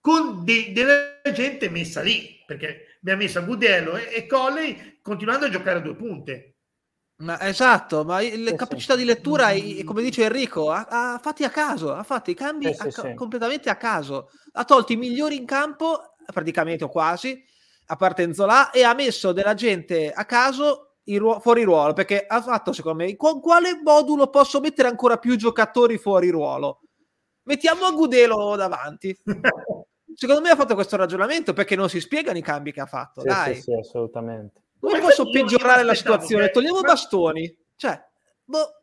[0.00, 5.50] con de- della gente messa lì, perché abbiamo messo Gudello e, e Colley continuando a
[5.50, 6.56] giocare a due punte.
[7.16, 9.00] Ma esatto, ma le sì, capacità sì.
[9.00, 9.50] di lettura,
[9.84, 13.70] come dice Enrico, ha, ha, fatti a caso, ha fatto i cambi sì, a, completamente
[13.70, 14.30] a caso.
[14.54, 17.44] Ha tolto i migliori in campo, praticamente o quasi,
[17.86, 22.40] a parte Enzola, e ha messo della gente a caso ruo- fuori ruolo, perché ha
[22.40, 26.80] fatto, secondo me, con quale modulo posso mettere ancora più giocatori fuori ruolo?
[27.44, 29.16] Mettiamo a Gudelo davanti.
[30.14, 33.22] Secondo me ha fatto questo ragionamento perché non si spiegano i cambi che ha fatto.
[33.22, 33.54] Sì, Dai.
[33.54, 34.60] Sì, sì, assolutamente.
[34.78, 36.46] Come posso peggiorare la situazione?
[36.46, 36.52] Che...
[36.52, 37.56] Togliamo i bastoni.
[37.76, 38.00] Cioè,
[38.44, 38.78] boh.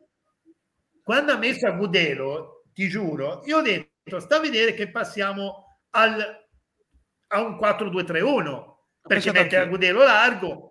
[1.02, 5.78] Quando ha messo a Gudelo, ti giuro, io ho detto, sta a vedere che passiamo
[5.90, 6.20] al,
[7.28, 8.64] a un 4-2-3-1
[9.02, 10.69] perché mette a Gudelo largo.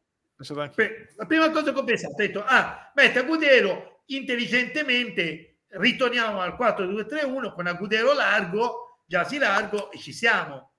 [1.16, 6.56] La prima cosa che ho pensato, ho detto, ah, mette a Gudelo intelligentemente, ritorniamo al
[6.58, 10.74] 4-2-3-1 con Agudelo largo Giasi largo e ci siamo.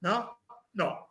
[0.00, 0.40] No?
[0.72, 1.08] No.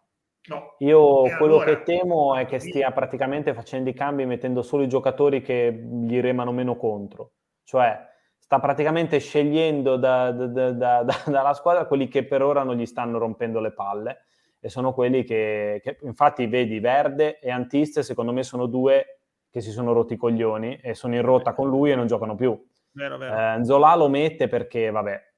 [0.48, 0.76] No.
[0.78, 4.84] Io e quello allora, che temo è che stia praticamente facendo i cambi mettendo solo
[4.84, 7.32] i giocatori che gli remano meno contro.
[7.64, 8.00] Cioè,
[8.38, 13.18] sta praticamente scegliendo da, da, da, dalla squadra quelli che per ora non gli stanno
[13.18, 14.26] rompendo le palle
[14.62, 19.60] e sono quelli che, che infatti vedi Verde e Antiste secondo me sono due che
[19.60, 22.58] si sono rotti i coglioni e sono in rotta con lui e non giocano più.
[22.92, 23.60] Vero, vero.
[23.60, 25.30] Eh, Zola lo mette perché vabbè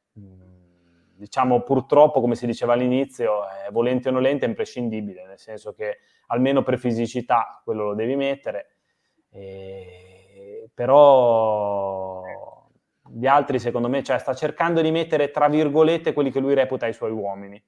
[1.23, 5.99] diciamo purtroppo, come si diceva all'inizio, eh, volente o nolente è imprescindibile, nel senso che
[6.27, 8.75] almeno per fisicità quello lo devi mettere,
[9.29, 12.21] eh, però
[13.09, 16.87] gli altri secondo me, cioè sta cercando di mettere tra virgolette quelli che lui reputa
[16.87, 17.63] i suoi uomini.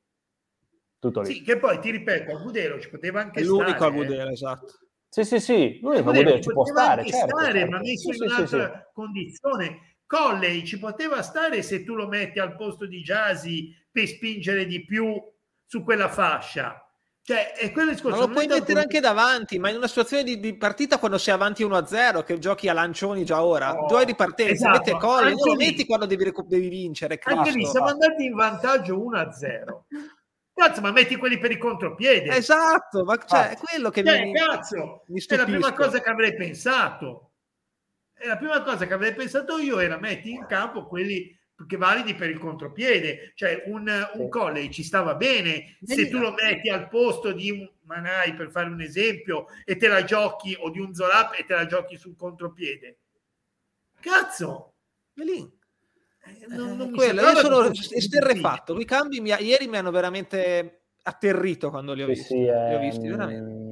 [1.00, 1.34] Tutto lì.
[1.34, 4.80] Sì, che poi ti ripeto, Agudelo ci poteva anche è l'unico Agudelo, esatto.
[5.10, 7.72] Sì, sì, sì, l'unico Agudelo ci può stare, certo, stare certo.
[7.72, 12.08] ma messo sì, in sì, un'altra sì, condizione Colley ci poteva stare se tu lo
[12.08, 15.22] metti al posto di Jasi per spingere di più
[15.66, 16.80] su quella fascia.
[17.22, 18.20] Cioè, è quello discorso.
[18.20, 21.34] Ma lo puoi mettere anche davanti, ma in una situazione di, di partita quando sei
[21.34, 24.78] avanti 1-0, che giochi a lancioni già ora, oh, giochi di partenza, esatto.
[24.78, 27.18] mette Colley, non lo metti quando devi, devi vincere.
[27.18, 27.40] Cristo.
[27.40, 29.64] Anche lì siamo andati in vantaggio 1-0.
[30.56, 32.30] Cazzo, ma metti quelli per i contropiedi.
[32.30, 36.10] Esatto, ma cioè, è quello che cioè, mi, cazzo, mi è la prima cosa che
[36.10, 37.32] avrei pensato.
[38.18, 41.38] E la prima cosa che avrei pensato io era metti in campo quelli
[41.68, 46.32] che validi per il contropiede, cioè un, un Colley ci stava bene, se tu lo
[46.32, 50.70] metti al posto di un Manai per fare un esempio e te la giochi o
[50.70, 53.00] di un Zolap e te la giochi sul contropiede.
[54.00, 54.74] Cazzo!
[55.16, 55.64] Lì.
[56.26, 61.70] Eh, non, non quello, io sono esterrefatto, i cambi mi, ieri mi hanno veramente atterrito
[61.70, 63.66] quando li ho visti, sì, li ho visti veramente.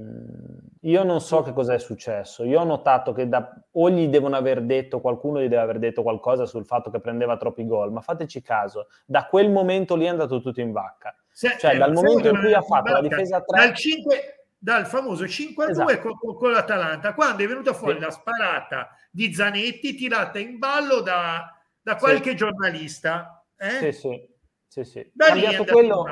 [0.81, 2.43] Io non so che cosa è successo.
[2.43, 6.01] Io ho notato che da, o gli devono aver detto, qualcuno gli deve aver detto
[6.03, 10.09] qualcosa sul fatto che prendeva troppi gol, ma fateci caso, da quel momento lì è
[10.09, 11.15] andato tutto in vacca.
[11.31, 13.59] Se, cioè, eh, dal momento in cui ha fatto la difesa 3...
[13.59, 16.17] Dal, 5, dal famoso 5 a 2 esatto.
[16.17, 18.01] con, con, l'Atalanta, quando è venuta fuori sì.
[18.01, 22.35] la sparata di Zanetti tirata in ballo da, da qualche sì.
[22.35, 23.45] giornalista.
[23.57, 23.69] Eh?
[23.69, 24.29] Sì, sì.
[24.67, 25.11] sì, sì.
[25.13, 26.05] Da cambiato quello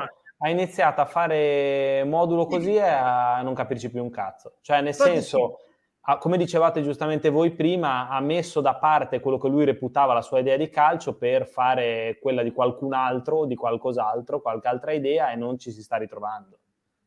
[0.44, 4.56] ha iniziato a fare modulo così e a non capirci più un cazzo.
[4.60, 5.58] Cioè, nel senso,
[6.00, 10.20] ha, come dicevate giustamente voi prima, ha messo da parte quello che lui reputava la
[10.20, 15.30] sua idea di calcio per fare quella di qualcun altro, di qualcos'altro, qualche altra idea
[15.30, 16.58] e non ci si sta ritrovando.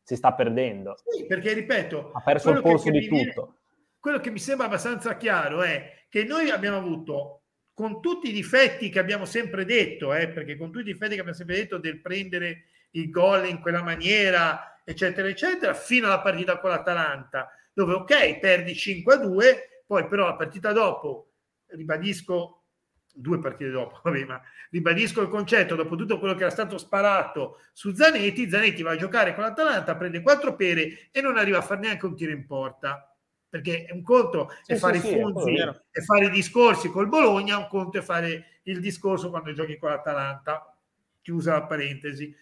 [0.02, 0.96] si sta perdendo.
[1.04, 3.42] Sì, perché ripeto, ha perso il polso di tutto.
[3.42, 3.54] Viene,
[3.98, 7.40] quello che mi sembra abbastanza chiaro è che noi abbiamo avuto,
[7.76, 11.20] con tutti i difetti che abbiamo sempre detto, eh, perché con tutti i difetti che
[11.20, 16.58] abbiamo sempre detto del prendere il gol in quella maniera, eccetera, eccetera, fino alla partita
[16.58, 21.32] con l'Atalanta, dove ok, perdi 5-2, poi però la partita dopo,
[21.66, 22.64] ribadisco,
[23.12, 27.58] due partite dopo, vabbè, ma ribadisco il concetto, dopo tutto quello che era stato sparato
[27.74, 31.62] su Zanetti, Zanetti va a giocare con l'Atalanta, prende quattro pere e non arriva a
[31.62, 33.15] fare neanche un tiro in porta.
[33.48, 37.56] Perché un conto sì, è fare sì, i funzi e fare i discorsi col Bologna,
[37.58, 40.76] un conto è fare il discorso quando giochi con l'Atalanta.
[41.22, 42.34] Chiusa la parentesi.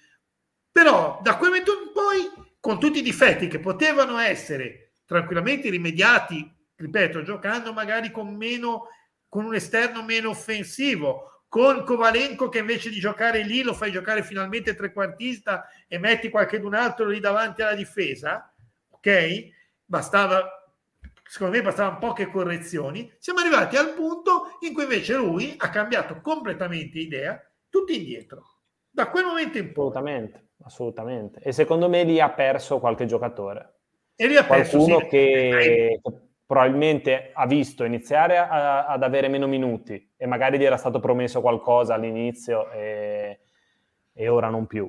[0.71, 6.51] Però da quel momento in poi, con tutti i difetti che potevano essere tranquillamente rimediati,
[6.75, 8.89] ripeto, giocando magari con meno
[9.35, 14.23] con un esterno meno offensivo, con Kovalenko che invece di giocare lì lo fai giocare
[14.23, 18.55] finalmente trequartista e metti qualcun altro lì davanti alla difesa,
[18.91, 19.49] ok?
[19.85, 20.64] Bastava,
[21.25, 23.13] secondo me bastavano poche correzioni.
[23.19, 28.43] Siamo arrivati al punto in cui invece lui ha cambiato completamente idea, tutti indietro.
[28.91, 29.89] Da quel momento in poi.
[29.89, 31.41] Assolutamente, assolutamente.
[31.41, 33.73] E secondo me lì ha perso qualche giocatore.
[34.15, 36.01] E lì ha perso qualcuno sì, che
[36.47, 41.41] probabilmente ha visto iniziare a, ad avere meno minuti e magari gli era stato promesso
[41.41, 43.41] qualcosa all'inizio e,
[44.13, 44.89] e ora non più.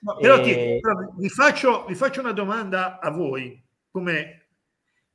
[0.00, 4.45] No, però, ti, però vi, faccio, vi, faccio, una domanda a voi, come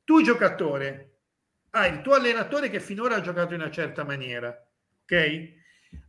[0.04, 1.18] tu giocatore,
[1.70, 4.48] hai il tuo allenatore che finora ha giocato in una certa maniera,
[5.02, 5.60] ok?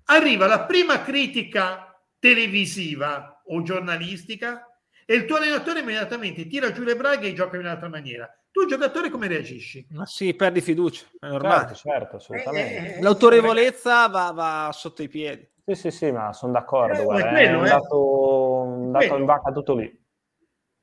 [0.05, 1.89] Arriva la prima critica
[2.19, 4.67] televisiva o giornalistica
[5.05, 8.67] e il tuo allenatore immediatamente tira giù le braghe e gioca in un'altra maniera tu
[8.67, 9.87] giocatore come reagisci?
[9.89, 11.73] Ma sì, perdi fiducia, è normale.
[11.73, 12.93] Certo, certo assolutamente.
[12.93, 15.49] Eh, eh, L'autorevolezza va, va, sotto i piedi.
[15.65, 16.99] Sì, sì, sì, ma sono d'accordo.
[16.99, 18.67] Eh, guarda, quello, è andato, eh.
[18.67, 20.05] andato in vacca tutto lì.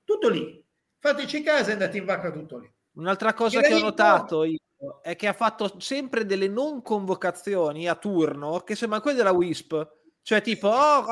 [0.02, 0.66] Tutto lì.
[0.98, 2.68] Fateci caso, è andato in vacca tutto lì.
[3.01, 4.59] Un'altra cosa che, che ho notato io
[5.03, 9.98] è che ha fatto sempre delle non convocazioni a turno che sembra quelle della WISP.
[10.22, 11.05] Cioè tipo, oh,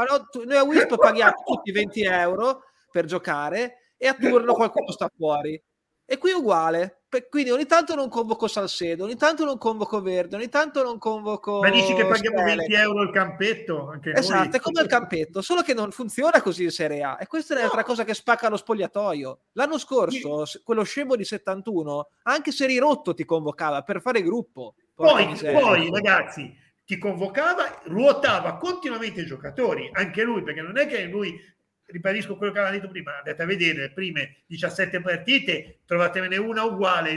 [0.45, 5.61] noi a WISP paghiamo tutti 20 euro per giocare e a turno qualcuno sta fuori.
[6.05, 6.98] E qui è uguale.
[7.31, 11.61] Quindi ogni tanto non convoco Salcedo, ogni tanto non convoco Verde, ogni tanto non convoco.
[11.61, 12.67] Ma dici che paghiamo Spele.
[12.67, 13.89] 20 euro il campetto?
[13.89, 14.57] Anche esatto, noi.
[14.57, 17.17] è come il campetto, solo che non funziona così in Serie A.
[17.19, 17.87] E questa è un'altra no.
[17.87, 19.41] cosa che spacca lo spogliatoio.
[19.53, 20.61] L'anno scorso, sì.
[20.63, 24.75] quello scemo di 71, anche se eri rotto ti convocava per fare gruppo.
[24.95, 26.55] Poi, poi, ragazzi,
[26.85, 31.41] ti convocava, ruotava continuamente i giocatori, anche lui, perché non è che lui
[31.89, 36.63] ribadisco quello che aveva detto prima, andate a vedere le prime 17 partite, trovatevene una
[36.65, 37.17] uguale,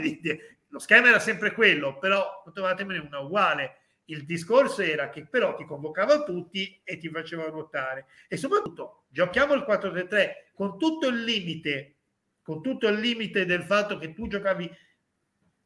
[0.68, 3.76] lo schema era sempre quello, però trovatevene una uguale.
[4.06, 8.06] Il discorso era che però ti convocava tutti e ti faceva ruotare.
[8.28, 11.96] E soprattutto giochiamo il 4-3-3 con tutto il limite,
[12.42, 14.70] con tutto il limite del fatto che tu giocavi,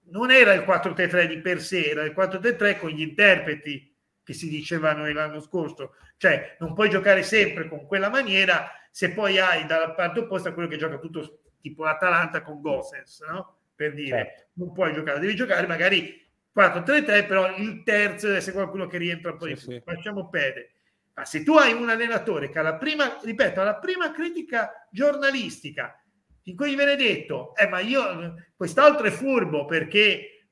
[0.08, 4.48] non era il 4-3-3 di per sé, era il 4-3-3 con gli interpreti che si
[4.48, 5.94] dicevano l'anno scorso.
[6.16, 10.70] Cioè non puoi giocare sempre con quella maniera se poi hai dalla parte opposta quello
[10.70, 13.58] che gioca tutto tipo l'Atalanta con Gossens, no?
[13.74, 14.44] Per dire, certo.
[14.54, 16.26] non puoi giocare, devi giocare magari
[16.56, 19.70] 4-3-3, però il terzo deve essere qualcuno che rientra un po' sì, di più.
[19.72, 19.82] Sì.
[19.84, 20.70] Facciamo pede.
[21.12, 26.02] Ma se tu hai un allenatore che alla prima, ripeto, alla prima critica giornalistica
[26.44, 30.46] in cui viene detto, eh ma io, quest'altro è furbo perché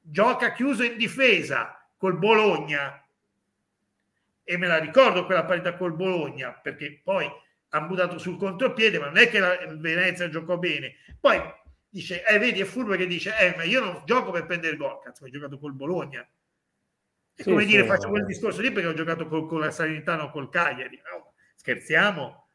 [0.00, 3.04] gioca chiuso in difesa col Bologna,
[4.44, 7.28] e me la ricordo quella partita col Bologna, perché poi
[7.70, 10.94] ha buttato sul contropiede, ma non è che la Venezia giocò bene.
[11.20, 11.40] Poi
[11.88, 14.78] dice, eh, vedi, è furbo che dice, eh, ma io non gioco per prendere il
[14.78, 16.26] gol, cazzo, ho giocato col Bologna.
[17.34, 19.60] È sì, come sì, dire, sì, faccio quel discorso lì perché ho giocato col, con
[19.60, 21.00] la Salernitana o col Cagliari.
[21.10, 22.46] No, scherziamo.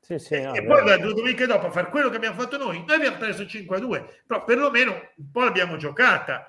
[0.00, 2.56] Sì, sì, no, e poi la due domeniche dopo a fare quello che abbiamo fatto
[2.56, 6.46] noi, noi abbiamo preso 5-2, però perlomeno un po' l'abbiamo giocata.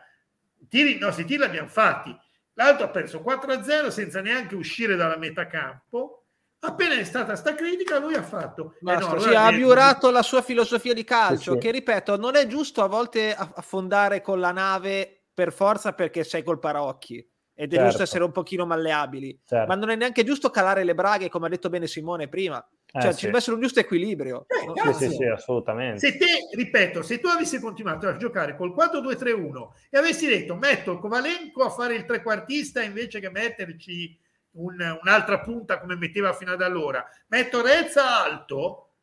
[0.70, 2.16] Tiri, i nostri tiri l'abbiamo fatti.
[2.54, 6.19] L'altro ha perso 4-0 senza neanche uscire dalla metà campo
[6.62, 10.22] appena è stata sta critica lui ha fatto Basta, eh no, sì, ha abiurato la
[10.22, 11.58] sua filosofia di calcio sì, sì.
[11.58, 16.44] che ripeto non è giusto a volte affondare con la nave per forza perché sei
[16.44, 17.90] col parocchi ed è certo.
[17.90, 19.68] giusto essere un pochino malleabili certo.
[19.68, 23.02] ma non è neanche giusto calare le braghe come ha detto bene Simone prima eh,
[23.02, 23.20] cioè sì.
[23.20, 27.20] ci deve essere un giusto equilibrio eh, sì, sì, sì, assolutamente se te, ripeto, se
[27.20, 31.96] tu avessi continuato a giocare col 4-2-3-1 e avessi detto metto il Kovalenko a fare
[31.96, 38.24] il trequartista invece che metterci un, un'altra punta come metteva fino ad allora, metto Rezza
[38.24, 38.94] alto,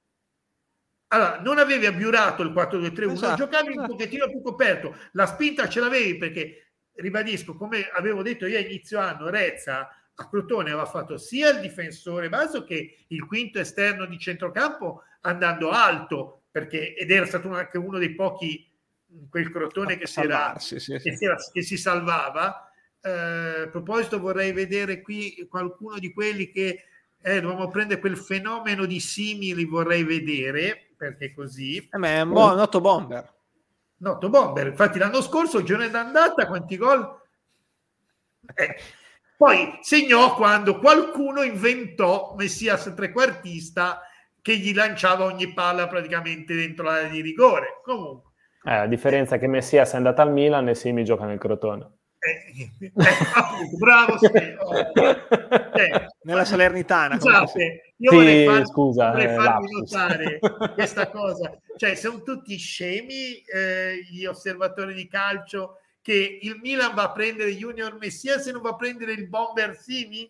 [1.08, 3.80] allora non avevi abbiurato il 4-2-3-1, esatto, giocavi esatto.
[3.80, 8.60] un pochettino più coperto, la spinta ce l'avevi perché, ribadisco, come avevo detto io a
[8.60, 9.88] inizio anno, Rezza
[10.18, 15.70] a Crotone aveva fatto sia il difensore basso che il quinto esterno di centrocampo andando
[15.70, 18.72] alto, perché, ed era stato anche uno dei pochi
[19.28, 20.98] quel crotone che si, era, sì, sì.
[20.98, 22.70] Che, si era, che si salvava.
[23.00, 26.84] Eh, a proposito, vorrei vedere qui qualcuno di quelli che
[27.20, 31.76] eh, dobbiamo prendere quel fenomeno di simili, vorrei vedere perché così.
[31.76, 33.34] Eh, ma è un buon noto bomber.
[33.98, 37.20] Noto bomber, infatti l'anno scorso, il giorno d'andata, quanti gol?
[38.54, 38.76] Eh,
[39.36, 44.00] poi segnò quando qualcuno inventò Messias trequartista
[44.40, 47.80] che gli lanciava ogni palla praticamente dentro l'area di rigore.
[47.82, 48.32] Comunque.
[48.64, 51.90] Eh, la differenza è che Messias è andata al Milan e Simi gioca nel Crotone.
[52.26, 52.92] Eh, eh,
[53.34, 54.56] appunto, bravo eh,
[56.22, 60.38] nella Salernitana scusate, io sì, vorrei, far, scusa, vorrei eh, farvi notare
[60.74, 61.56] questa cosa.
[61.76, 67.54] Cioè sono tutti scemi eh, gli osservatori di calcio che il Milan va a prendere
[67.54, 70.28] Junior Messias e non va a prendere il Bomber Simi?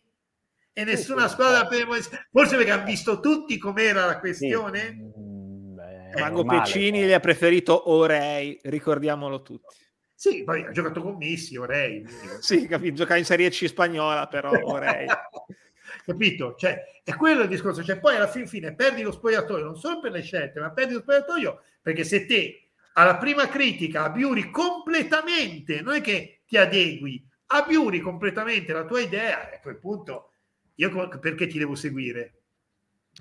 [0.75, 2.11] E nessuna sì, squadra sì.
[2.31, 4.81] forse perché hanno visto tutti com'era la questione?
[4.81, 5.19] Sì.
[5.19, 5.79] Mm,
[6.19, 9.86] Mago Pecini gli ha preferito Orei ricordiamolo tutti
[10.17, 12.03] sì, poi ha giocato con Messi, Orei.
[12.41, 15.07] sì, capito, giocare in Serie C spagnola, però Orei.
[16.07, 16.55] capito?
[16.57, 17.85] Cioè, è quello il discorso.
[17.85, 20.95] Cioè, poi alla fin fine perdi lo spogliatoio, non solo per le scelte, ma perdi
[20.95, 27.23] lo spogliatoio perché se te alla prima critica abbiuri completamente, non è che ti adegui,
[27.49, 30.31] abbiuri completamente la tua idea, a quel punto
[30.77, 32.33] io perché ti devo seguire?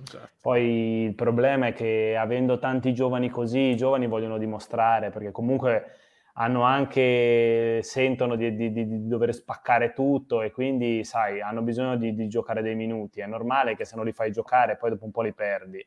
[0.01, 0.29] Esatto.
[0.39, 6.04] Poi il problema è che avendo tanti giovani così, i giovani vogliono dimostrare, perché comunque
[6.37, 12.13] hanno anche, sentono di, di, di, dover spaccare tutto e quindi, sai, hanno bisogno di,
[12.13, 13.21] di, giocare dei minuti.
[13.21, 15.85] È normale che se non li fai giocare poi dopo un po' li perdi.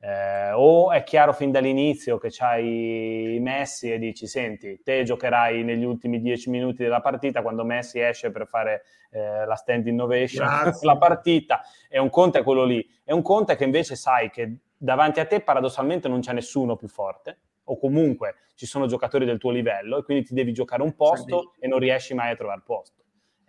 [0.00, 5.82] Eh, o è chiaro fin dall'inizio che c'hai Messi e dici, senti, te giocherai negli
[5.82, 10.46] ultimi dieci minuti della partita quando Messi esce per fare eh, la stand innovation,
[10.82, 11.62] la partita.
[11.88, 12.88] E un conto è quello lì.
[13.02, 16.76] E un conto è che invece sai che davanti a te paradossalmente non c'è nessuno
[16.76, 17.38] più forte
[17.68, 21.52] o comunque ci sono giocatori del tuo livello e quindi ti devi giocare un posto
[21.54, 21.64] sì.
[21.64, 23.02] e non riesci mai a trovare posto.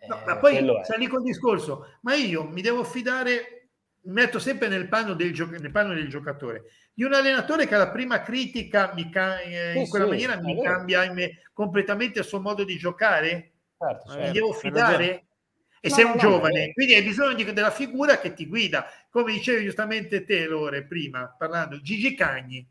[0.05, 0.55] No, eh, ma poi
[0.85, 3.69] sali col discorso, ma io mi devo fidare,
[4.03, 6.63] mi metto sempre nel panno del, gio- nel panno del giocatore,
[6.93, 10.61] di un allenatore che alla prima critica mi ca- eh, in quella sì, maniera mi
[10.61, 13.51] cambia me, completamente il suo modo di giocare?
[13.77, 14.25] Certo, certo.
[14.25, 15.25] Mi devo fidare?
[15.81, 18.47] E no, sei un no, giovane, no, quindi hai bisogno di, della figura che ti
[18.47, 18.85] guida.
[19.09, 22.67] Come dicevi giustamente te, Lore, prima, parlando, Gigi Cagni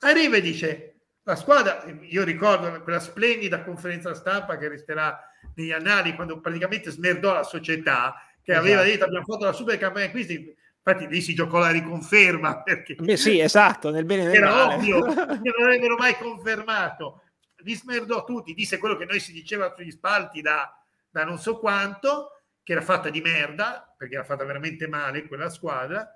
[0.00, 5.18] Arriva e dice, la squadra, io ricordo quella splendida conferenza stampa che resterà
[5.54, 8.66] negli annali quando praticamente smerdò la società, che esatto.
[8.66, 10.56] aveva detto abbiamo fatto la super campagna acquisti,
[10.88, 14.74] infatti lì si giocò la riconferma perché Beh, sì esatto nel bene era male.
[14.74, 17.22] ovvio che non avrebbero mai confermato
[17.62, 20.72] li smerdò tutti disse quello che noi si diceva sugli spalti da,
[21.10, 25.50] da non so quanto che era fatta di merda perché era fatta veramente male quella
[25.50, 26.08] squadra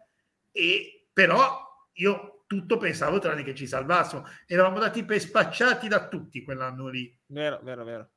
[0.50, 4.26] e però io tutto pensavo tranne che ci salvassimo.
[4.46, 7.18] Eravamo dati per spacciati da tutti quell'anno lì.
[7.28, 8.10] Vero, vero, vero.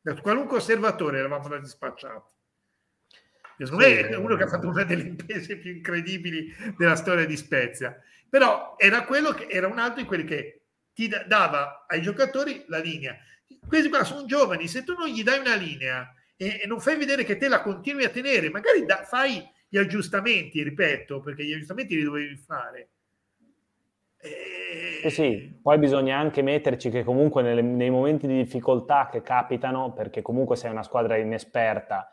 [0.00, 2.28] Da qualunque osservatore eravamo dati spacciati.
[3.58, 7.26] Secondo sì, me è uno che ha fatto una delle imprese più incredibili della storia
[7.26, 7.96] di Spezia.
[8.28, 12.78] Però era quello che era un altro di quelli che ti dava ai giocatori la
[12.78, 13.16] linea.
[13.64, 16.96] Questi qua sono giovani, se tu non gli dai una linea e, e non fai
[16.96, 21.52] vedere che te la continui a tenere, magari da, fai gli aggiustamenti, ripeto, perché gli
[21.52, 22.90] aggiustamenti li dovevi fare
[25.02, 29.92] eh sì, poi bisogna anche metterci che comunque nelle, nei momenti di difficoltà che capitano,
[29.92, 32.12] perché comunque sei una squadra inesperta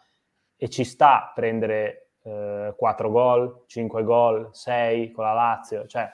[0.56, 6.10] e ci sta a prendere eh, 4 gol, 5 gol, 6 con la Lazio, cioè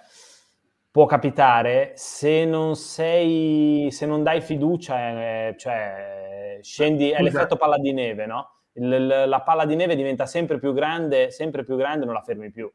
[0.90, 7.78] può capitare se non sei, se non dai fiducia, eh, cioè scendi, è l'effetto palla
[7.78, 8.50] di neve, no?
[8.74, 12.52] Il, la palla di neve diventa sempre più grande, sempre più grande, non la fermi
[12.52, 12.72] più.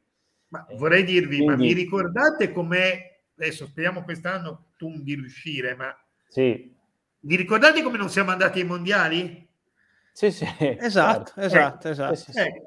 [0.48, 5.94] Ma vorrei dirvi, Quindi, ma vi ricordate com'è, adesso speriamo quest'anno tu di riuscire, ma
[6.28, 6.74] sì.
[7.20, 9.46] vi ricordate come non siamo andati ai mondiali?
[10.12, 10.46] Sì, sì.
[10.58, 11.40] Esatto, certo.
[11.40, 12.14] esatto, eh, esatto.
[12.14, 12.62] Sì, sì, eh.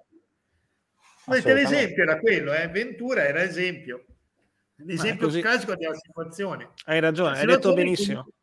[1.54, 2.68] L'esempio era quello, eh?
[2.68, 4.06] Ventura era esempio.
[4.76, 6.72] L'esempio classico della situazione.
[6.86, 8.22] Hai ragione, hai detto benissimo.
[8.22, 8.34] Come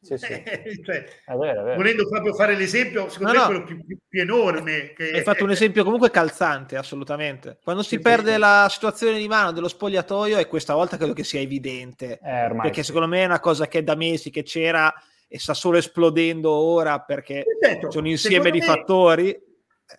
[0.00, 0.32] sì, sì.
[0.32, 1.76] Eh, cioè, è vero, è vero.
[1.76, 3.46] Volendo proprio fare l'esempio, secondo no, me no.
[3.46, 4.92] quello più, più, più enorme.
[4.92, 5.10] Che...
[5.10, 7.58] Hai fatto un esempio comunque calzante, assolutamente.
[7.62, 8.38] Quando si sì, perde sì.
[8.38, 12.18] la situazione di mano dello spogliatoio, e questa volta credo che sia evidente.
[12.22, 14.92] Eh, perché secondo me è una cosa che è da mesi che c'era
[15.26, 19.46] e sta solo esplodendo ora perché certo, c'è un insieme di me, fattori.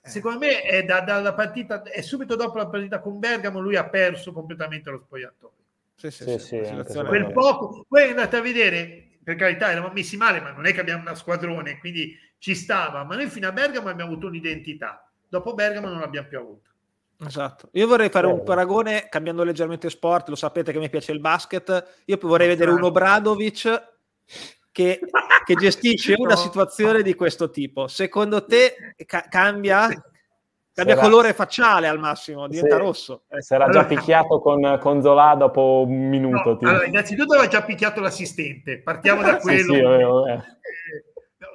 [0.04, 3.88] Secondo me è da, dalla partita, è subito dopo la partita con Bergamo, lui ha
[3.88, 5.54] perso completamente lo spogliatoio.
[5.96, 6.60] Sì, sì, sì,
[7.06, 10.80] quel poco, poi andate a vedere per carità eravamo messi male, ma non è che
[10.80, 13.04] abbiamo una squadrone, quindi ci stava.
[13.04, 15.08] Ma noi fino a Bergamo abbiamo avuto un'identità.
[15.28, 16.70] Dopo Bergamo non l'abbiamo più avuta.
[17.28, 17.70] Esatto.
[17.74, 22.02] Io vorrei fare un paragone cambiando leggermente sport, lo sapete che mi piace il basket,
[22.06, 23.98] io vorrei vedere un Obradovic
[24.72, 25.00] che,
[25.46, 27.88] che gestisce una situazione di questo tipo.
[27.88, 29.90] Secondo te ca- cambia?
[30.80, 33.24] Cambia sarà, colore facciale al massimo, diventa se, rosso.
[33.38, 36.58] Si era già picchiato con, con Zola dopo un minuto.
[36.62, 39.74] No, allora, innanzitutto aveva già picchiato l'assistente, partiamo da quello.
[39.74, 40.42] sì, sì, avevo, eh.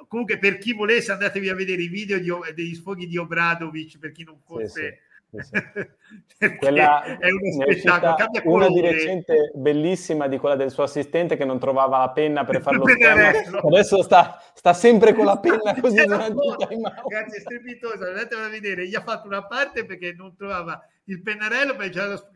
[0.07, 4.11] Comunque, per chi volesse, andatevi a vedere i video di, degli sfoghi di Obradovic, per
[4.11, 4.99] chi non fosse
[6.59, 8.15] quella è uno spettacolo.
[8.43, 12.61] Una di recente bellissima di quella del suo assistente che non trovava la penna per
[12.61, 13.59] farlo schermo.
[13.59, 18.03] Adesso sta, sta, sempre con la penna così durante il time Ragazzi, è strepitoso.
[18.05, 18.87] Andatevela a vedere.
[18.87, 22.29] Gli ha fatto una parte perché non trovava il pennarello per già lo,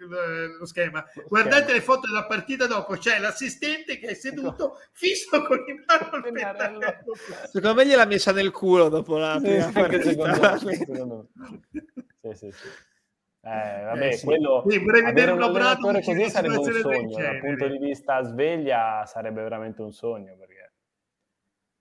[0.60, 1.04] lo, schema.
[1.28, 6.18] Guardate le foto della partita dopo, c'è l'assistente che è seduto fisso con in mano
[6.18, 6.96] il pennarello.
[7.52, 10.58] Secondo me gliel'ha messa nel culo dopo la prima sì, partita.
[10.58, 11.62] Secondo me.
[12.22, 12.68] Sì, sì, sì.
[13.50, 14.26] Eh, vabbè, eh, sì.
[14.26, 19.42] quello sì, avere un allenatore così sarebbe un sogno, dal punto di vista sveglia sarebbe
[19.42, 20.74] veramente un sogno perché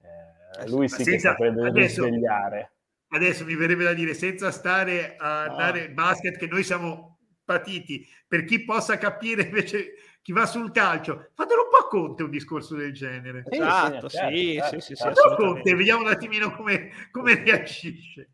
[0.01, 2.73] eh, eh lui sì senza, che saprebbe adesso, svegliare.
[3.09, 5.57] Adesso mi verrebbe da dire, senza stare a no.
[5.57, 9.93] dare basket che noi siamo patiti, per chi possa capire invece
[10.23, 13.45] chi va sul calcio, fatelo un po' a Conte un discorso del genere.
[13.47, 18.31] Esatto, sì, sì, certo, sì, sì, sì, sì Conte, vediamo un attimino come, come reagisce.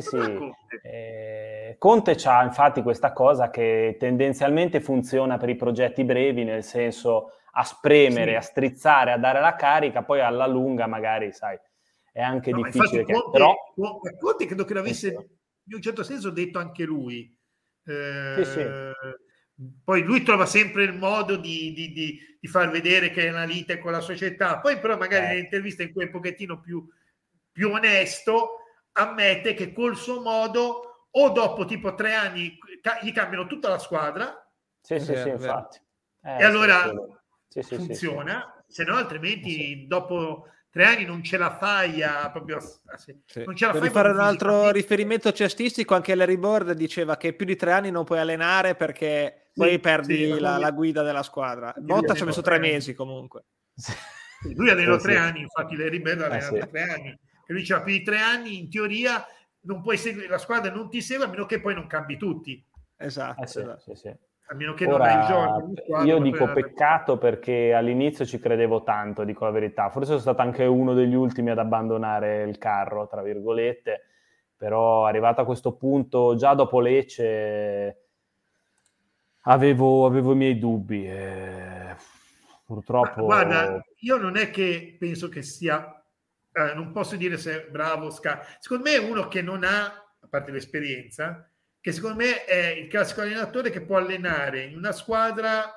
[0.00, 0.52] sì.
[0.82, 7.34] Eh, Conte ha infatti questa cosa che tendenzialmente funziona per i progetti brevi, nel senso
[7.52, 8.36] a spremere, sì.
[8.36, 11.56] a strizzare, a dare la carica, poi alla lunga magari, sai,
[12.10, 13.04] è anche no, difficile.
[13.04, 13.12] Che...
[13.12, 13.54] Conte, Però...
[14.18, 17.32] Conte credo che l'avesse in un certo senso detto anche lui.
[17.84, 18.66] Eh, sì, sì.
[19.84, 23.44] Poi lui trova sempre il modo di, di, di, di, far vedere che è una
[23.44, 25.28] lite con la società, poi però magari eh.
[25.28, 26.84] nelle interviste in cui è un pochettino più,
[27.52, 28.58] più onesto
[28.94, 33.78] ammette che col suo modo o dopo tipo tre anni ca- gli cambiano tutta la
[33.78, 34.40] squadra.
[34.80, 35.78] Sì, sì, sì, infatti.
[36.22, 36.92] Eh, e allora
[37.48, 42.58] sì, sì, funziona, se no altrimenti dopo tre anni non ce la fai a proprio
[43.44, 47.32] non ce la per fai fare un altro riferimento cestistico anche Larry Bird diceva che
[47.32, 51.02] più di tre anni non puoi allenare perché sì, poi perdi sì, la, la, guida
[51.02, 51.72] della squadra.
[51.76, 53.44] Botta ci ha messo tre mesi comunque.
[54.56, 57.82] Lui allenò tre anni infatti Larry Bird ha allenato eh, tre anni che lui diceva
[57.82, 59.24] più di tre anni, in teoria
[59.60, 62.62] non puoi seguire, la squadra non ti segue a meno che poi non cambi tutti.
[62.96, 63.42] Esatto.
[63.42, 63.80] Eh sì, esatto.
[63.80, 64.16] Sì, sì.
[64.46, 65.76] A meno che Ora, non hai.
[65.84, 69.88] Squadra, io dico peccato perché all'inizio ci credevo tanto, dico la verità.
[69.88, 74.02] Forse sono stato anche uno degli ultimi ad abbandonare il carro, tra virgolette,
[74.56, 78.02] però arrivato a questo punto, già dopo Lecce,
[79.42, 81.08] avevo, avevo i miei dubbi.
[81.08, 81.96] E...
[82.66, 83.26] Purtroppo...
[83.26, 86.03] Ma guarda, io non è che penso che sia
[86.54, 89.84] eh, non posso dire se è bravo, sca- secondo me è uno che non ha,
[89.84, 91.50] a parte l'esperienza,
[91.80, 95.70] che secondo me è il classico allenatore che può allenare in una squadra,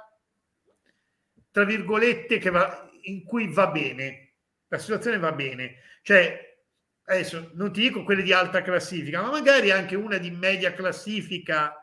[1.51, 4.35] tra virgolette, va, in cui va bene,
[4.67, 5.77] la situazione va bene.
[6.03, 6.59] Cioè,
[7.05, 11.73] adesso non ti dico quelle di alta classifica, ma magari anche una di media classifica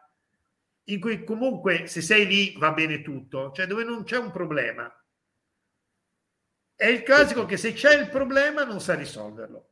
[0.85, 4.91] in cui comunque se sei lì va bene tutto, cioè dove non c'è un problema.
[6.85, 9.65] È il classico che se c'è il problema non sa risolverlo.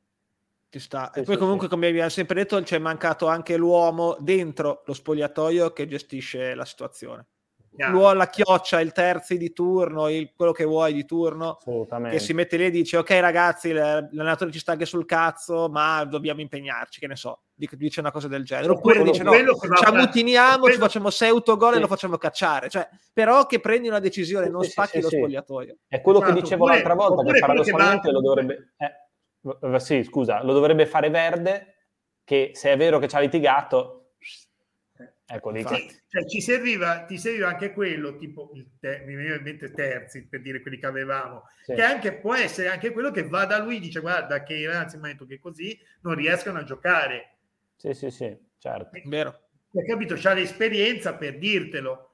[0.70, 1.10] Ci sta.
[1.10, 5.86] E poi comunque, come abbiamo sempre detto, c'è mancato anche l'uomo dentro lo spogliatoio che
[5.86, 7.26] gestisce la situazione.
[7.76, 11.58] L'uomo, la chioccia, il terzi di turno, il, quello che vuoi di turno,
[12.08, 16.04] che si mette lì e dice ok ragazzi, l'allenatore ci sta anche sul cazzo, ma
[16.04, 17.42] dobbiamo impegnarci, che ne so,
[17.72, 18.72] dice una cosa del genere.
[18.72, 21.78] Oppure dice no, ci ammutiniamo, ci facciamo 6 autogol sì.
[21.78, 22.68] e lo facciamo cacciare.
[22.68, 25.76] Cioè, però che prendi una decisione, non sì, spacchi sì, lo spogliatoio.
[25.86, 26.34] È quello esatto.
[26.34, 28.74] che dicevo oppure, l'altra volta, che paradossalmente lo dovrebbe...
[28.76, 31.86] Eh, sì, scusa, lo dovrebbe fare Verde,
[32.24, 34.02] che se è vero che ci ha litigato
[35.34, 39.42] Ecco, Infatti, cioè, ci serviva, ti serviva anche quello, tipo, il te, mi veniva in
[39.42, 41.72] mente terzi, per dire quelli che avevamo, sì.
[41.72, 44.96] che anche, può essere anche quello che va da lui, dice guarda che i ragazzi
[44.96, 47.31] mi hanno detto che così non riescono a giocare.
[47.82, 48.90] Sì, sì, sì, certo.
[49.06, 49.40] Vero.
[49.74, 50.14] Hai capito?
[50.16, 52.10] C'ha l'esperienza per dirtelo.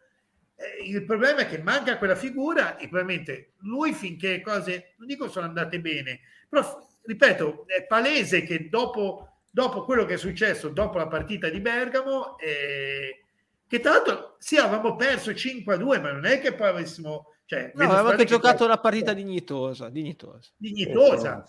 [0.55, 5.29] Eh, il problema è che manca quella figura e probabilmente lui finché cose, non dico
[5.29, 6.65] sono andate bene, però
[7.03, 12.39] ripeto, è palese che dopo dopo quello che è successo dopo la partita di Bergamo,
[12.39, 13.25] eh,
[13.67, 17.35] che tra l'altro sì, avevamo perso 5-2, ma non è che poi avessimo...
[17.45, 18.67] Cioè, no, avevamo anche giocato poi...
[18.69, 19.91] una partita dignitosa.
[19.91, 20.51] Dignitosa.
[20.57, 21.45] dignitosa.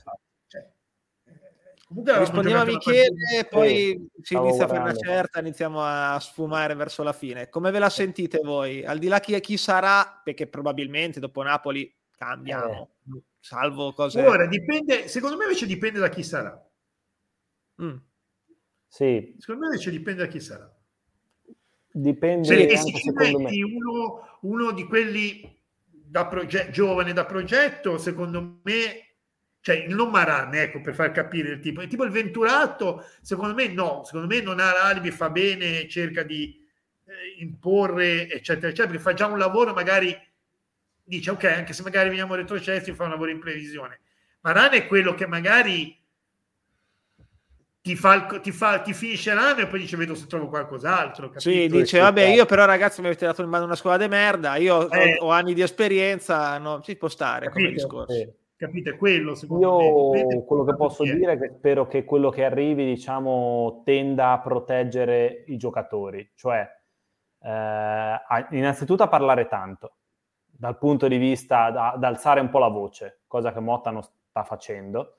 [1.91, 6.75] Eh, Rispondiamo a Michele e poi si inizia a fare una certa, iniziamo a sfumare
[6.75, 7.49] verso la fine.
[7.49, 8.85] Come ve la sentite voi?
[8.85, 13.21] Al di là chi, chi sarà, perché probabilmente dopo Napoli cambiamo, eh.
[13.39, 14.21] salvo cose...
[14.21, 16.69] Ora, dipende, secondo me invece dipende da chi sarà.
[17.81, 17.95] Mm.
[18.87, 19.35] Sì.
[19.39, 20.71] Secondo me invece dipende da chi sarà.
[21.91, 28.59] Dipende se, se ci metti uno, uno, di quelli da proge- giovane da progetto, secondo
[28.63, 29.08] me,
[29.61, 33.53] cioè il non Maran, ecco, per far capire il tipo, il tipo il Venturato, secondo
[33.53, 36.65] me no, secondo me non ha l'alibi, fa bene, cerca di
[37.05, 40.17] eh, imporre, eccetera, eccetera, perché fa già un lavoro, magari
[41.03, 43.99] dice, ok, anche se magari veniamo retrocessi, fa un lavoro in previsione.
[44.41, 45.97] Maran è quello che magari
[47.81, 51.29] ti, fa, ti, fa, ti finisce l'anno e poi dice vedo se trovo qualcos'altro.
[51.29, 51.49] Capito?
[51.49, 54.55] Sì, dice vabbè io però ragazzi mi avete dato in mano una squadra di merda,
[54.55, 57.59] io eh, ho, ho, anni di esperienza, no, ci può stare capito?
[57.59, 58.13] come discorso.
[58.13, 58.33] Eh.
[58.59, 59.39] Capite quello?
[59.57, 60.43] Io me.
[60.43, 65.45] quello che posso dire è che spero che quello che arrivi, diciamo, tenda a proteggere
[65.47, 66.69] i giocatori, cioè
[67.41, 68.17] eh,
[68.51, 69.93] innanzitutto a parlare tanto,
[70.43, 74.03] dal punto di vista da, da alzare un po' la voce, cosa che Motta non
[74.03, 75.13] sta facendo,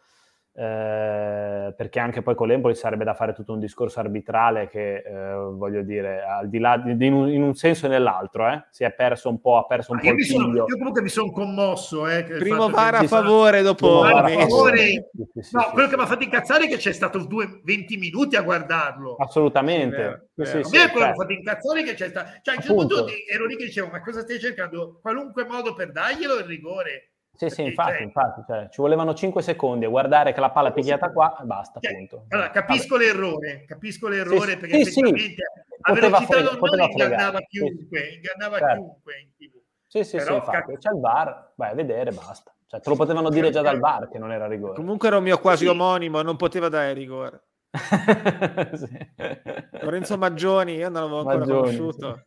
[0.53, 5.35] eh, perché anche poi con l'Empoli sarebbe da fare tutto un discorso arbitrale che, eh,
[5.53, 8.67] voglio dire, al di là di, di in, un, in, un, senso e nell'altro, eh,
[8.71, 11.09] si è perso un po', ha perso un ah, po' il sono, Io comunque mi
[11.09, 12.09] sono commosso.
[12.09, 14.03] Eh, Primo VAR a favore, dopo...
[14.03, 15.11] A favore.
[15.33, 17.61] Sì, sì, no, sì, quello che mi ha fatto incazzare è che c'è stato due,
[17.63, 19.17] 20 minuti a guardarlo.
[19.17, 20.31] Assolutamente.
[20.35, 22.29] Sì, sì, sì, a me quello che mi ha fatto incazzare è che c'è stato...
[22.43, 24.99] Cioè, a un certo punto ero lì che dicevo, ma cosa stai cercando?
[25.01, 27.10] Qualunque modo per darglielo il rigore
[27.49, 30.69] sì, sì, infatti, cioè, infatti cioè, ci volevano 5 secondi a guardare che la palla
[30.69, 32.27] è pigliata qua e basta, cioè, punto.
[32.29, 33.07] Allora, capisco Vabbè.
[33.07, 35.43] l'errore, capisco l'errore sì, perché sì, effettivamente sì.
[35.81, 36.59] a velocità non
[36.91, 38.15] ingannava chiunque, sì.
[38.15, 38.75] ingannava certo.
[38.75, 39.59] chiunque in TV.
[39.87, 42.55] Sì, sì, Però, sì, infatti, c'è il bar, vai a vedere, basta.
[42.67, 44.75] Cioè, te lo potevano dire già dal bar che non era rigore.
[44.75, 47.43] Comunque era un mio quasi omonimo, non poteva dare rigore.
[49.81, 52.23] Lorenzo Maggioni, io non l'avevo ancora Maggioni, conosciuto.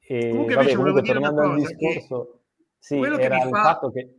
[0.00, 2.24] E, Comunque vabbè, invece volevo dire una cosa, discorso...
[2.24, 2.37] che
[2.78, 3.62] sì, Quello era il fa...
[3.62, 4.18] fatto che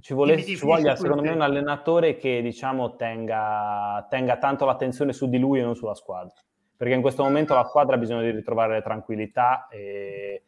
[0.00, 5.28] ci, volesse, ci voglia, secondo me, un allenatore che diciamo tenga, tenga tanto l'attenzione su
[5.28, 6.34] di lui e non sulla squadra.
[6.76, 10.44] Perché in questo momento la squadra ha bisogno di ritrovare tranquillità e,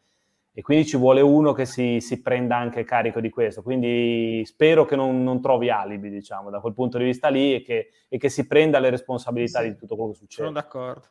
[0.53, 3.63] e quindi ci vuole uno che si, si, prenda anche carico di questo.
[3.63, 7.63] Quindi spero che non, non, trovi alibi, diciamo, da quel punto di vista lì e
[7.63, 9.71] che, e che si prenda le responsabilità sì.
[9.71, 10.47] di tutto quello che succede.
[10.47, 11.07] Sono d'accordo.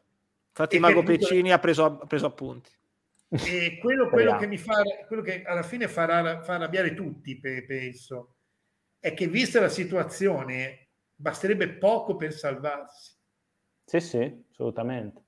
[0.47, 2.69] Infatti, e Mago Peccini ha preso, ha preso appunti.
[3.30, 8.36] E quello, quello che mi fa, quello che alla fine farà, fa arrabbiare tutti, penso,
[8.99, 13.17] è che vista la situazione, basterebbe poco per salvarsi.
[13.86, 15.23] Sì, sì, assolutamente.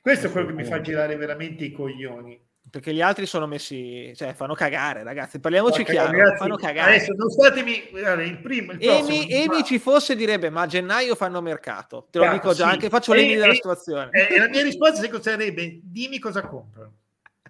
[0.00, 4.14] Questo è quello che mi fa girare veramente i coglioni perché gli altri sono messi,
[4.16, 5.38] cioè fanno cagare, ragazzi.
[5.38, 6.94] Parliamoci okay, chiaro, ragazzi, fanno cagare.
[6.94, 11.14] Adesso non statemi, guarda, il primo, il Emi, Emi ci fosse direbbe, ma a gennaio
[11.14, 12.06] fanno mercato.
[12.10, 12.72] Te lo Chiaro, dico già, sì.
[12.72, 14.08] anche faccio l'Emi della situazione.
[14.12, 16.94] E, la mia risposta sarebbe, dimmi cosa comprano.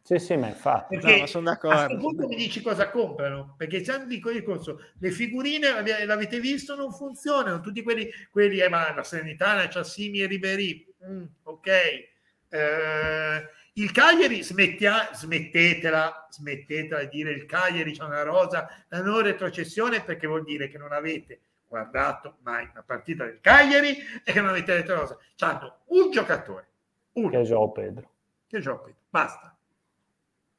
[0.02, 0.98] Sì, sì, ma infatti.
[0.98, 1.78] Perché no, sono d'accordo.
[1.78, 6.40] a questo punto mi dici cosa comprano, perché se dico il corso, le figurine l'avete
[6.40, 11.24] visto non funzionano, tutti quelli, quelli eh, ma la Serenità, la Ciassimi e Ribery, mm,
[11.44, 11.68] ok.
[12.48, 19.22] Eh, il Cagliari smettia, smettetela, smettetela di dire il Cagliari c'è una rosa, la non
[19.22, 24.40] retrocessione perché vuol dire che non avete guardato mai una partita del Cagliari e che
[24.40, 25.16] non avete detto rosa.
[25.36, 26.66] C'hanno un giocatore,
[27.12, 27.30] uno.
[27.30, 28.10] Che è Pedro.
[28.46, 29.51] Che è Pedro, basta.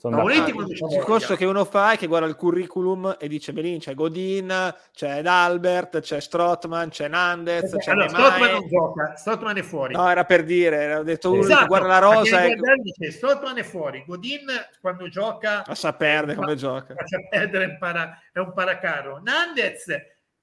[0.03, 3.93] Sono il discorso che uno fa è che guarda il curriculum e dice Belin c'è
[3.93, 9.93] Godin, c'è Albert, c'è Strotman, c'è Nandez, c'è allora, Strotman non gioca, Strotman è fuori.
[9.93, 12.57] No, era per dire, ho detto esatto, uno guarda la rosa e...
[12.81, 14.45] dice Strotman è fuori, Godin
[14.81, 16.95] quando gioca lascia perdere come gioca.
[16.95, 19.21] Lascia perdere, è un, para, è un paracarro.
[19.23, 19.85] Nandez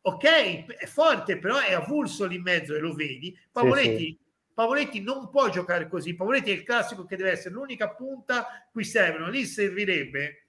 [0.00, 3.38] ok, è forte, però è avulso lì in mezzo e lo vedi.
[3.52, 4.28] Pavoletti sì, sì
[4.60, 6.14] Pavoletti non può giocare così.
[6.14, 9.30] Pavoletti è il classico che deve essere l'unica punta cui servono.
[9.30, 10.48] Lì servirebbe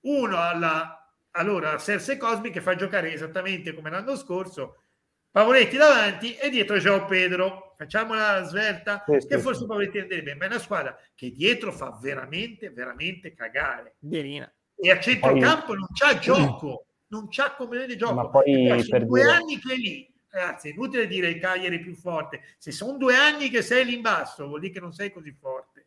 [0.00, 0.98] uno alla
[1.30, 4.82] allora Serse Cosmi che fa giocare esattamente come l'anno scorso.
[5.30, 7.76] Pavoletti davanti e dietro Gio Pedro.
[7.78, 9.66] Facciamo la svelta sì, che sì, forse sì.
[9.66, 13.94] Pavoletti andrebbe, ma è una squadra che dietro fa veramente, veramente cagare.
[14.00, 14.52] Berina.
[14.74, 15.76] E a centrocampo poi...
[15.76, 18.14] non c'ha gioco, non c'ha come vedere gioco.
[18.14, 19.32] Ma poi per due dire...
[19.32, 22.42] anni che è lì ragazzi, è inutile dire il Cagliari più forte.
[22.58, 25.32] Se sono due anni che sei lì in basso, vuol dire che non sei così
[25.32, 25.86] forte.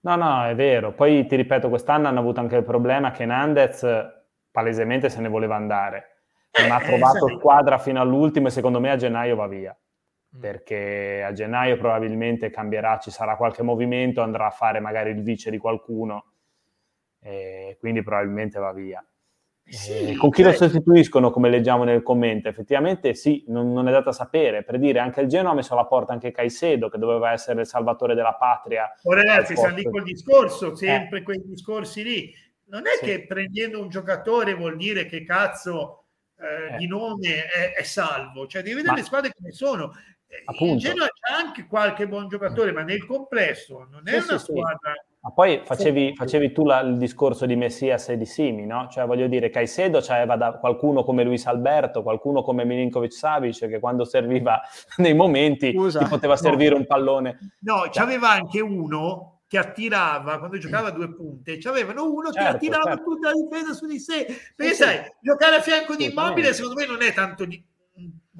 [0.00, 0.92] No, no, è vero.
[0.92, 3.86] Poi ti ripeto, quest'anno hanno avuto anche il problema che Nandez
[4.50, 6.22] palesemente se ne voleva andare.
[6.58, 9.76] Non eh, ha trovato eh, squadra fino all'ultimo e secondo me a gennaio va via.
[10.36, 10.40] Mm.
[10.40, 15.50] Perché a gennaio probabilmente cambierà, ci sarà qualche movimento, andrà a fare magari il vice
[15.50, 16.32] di qualcuno
[17.20, 19.04] e quindi probabilmente va via.
[19.64, 20.64] Sì, eh, con chi lo certo.
[20.64, 22.48] sostituiscono, come leggiamo nel commento?
[22.48, 24.64] Effettivamente sì, non, non, è dato a sapere.
[24.64, 27.66] Per dire, anche il Genoa ha messo alla porta anche Caicedo, che doveva essere il
[27.66, 28.92] salvatore della patria.
[29.02, 31.22] Oh, ragazzi, siamo lì col discorso, sempre eh.
[31.22, 32.34] quei discorsi lì.
[32.66, 33.04] Non è sì.
[33.04, 36.04] che prendendo un giocatore vuol dire che cazzo
[36.36, 36.76] eh, eh.
[36.76, 39.00] di nome è, è, salvo, cioè devi vedere Ma...
[39.00, 39.92] le squadre come sono.
[40.44, 40.72] Appunto.
[40.72, 44.44] In Genoa c'è anche qualche buon giocatore, ma nel complesso non è sì, una sì,
[44.44, 44.94] squadra.
[45.20, 45.26] Sì.
[45.26, 48.88] Ma poi facevi, facevi tu la, il discorso di Messias e di Simi, no?
[48.90, 53.78] Cioè, voglio dire, Caicedo aveva da qualcuno come Luis Alberto, qualcuno come Milinkovic Savic, che
[53.78, 54.60] quando serviva
[54.98, 56.78] nei momenti Scusa, ti poteva servire no.
[56.78, 57.38] un pallone.
[57.60, 57.90] No, cioè.
[57.90, 62.90] c'aveva anche uno che attirava quando giocava a due punte, c'avevano uno certo, che attirava
[62.94, 63.02] certo.
[63.02, 64.26] tutta la difesa su di sé.
[64.56, 67.62] Perché sì, sai, giocare a fianco di immobile secondo me non è tanto di,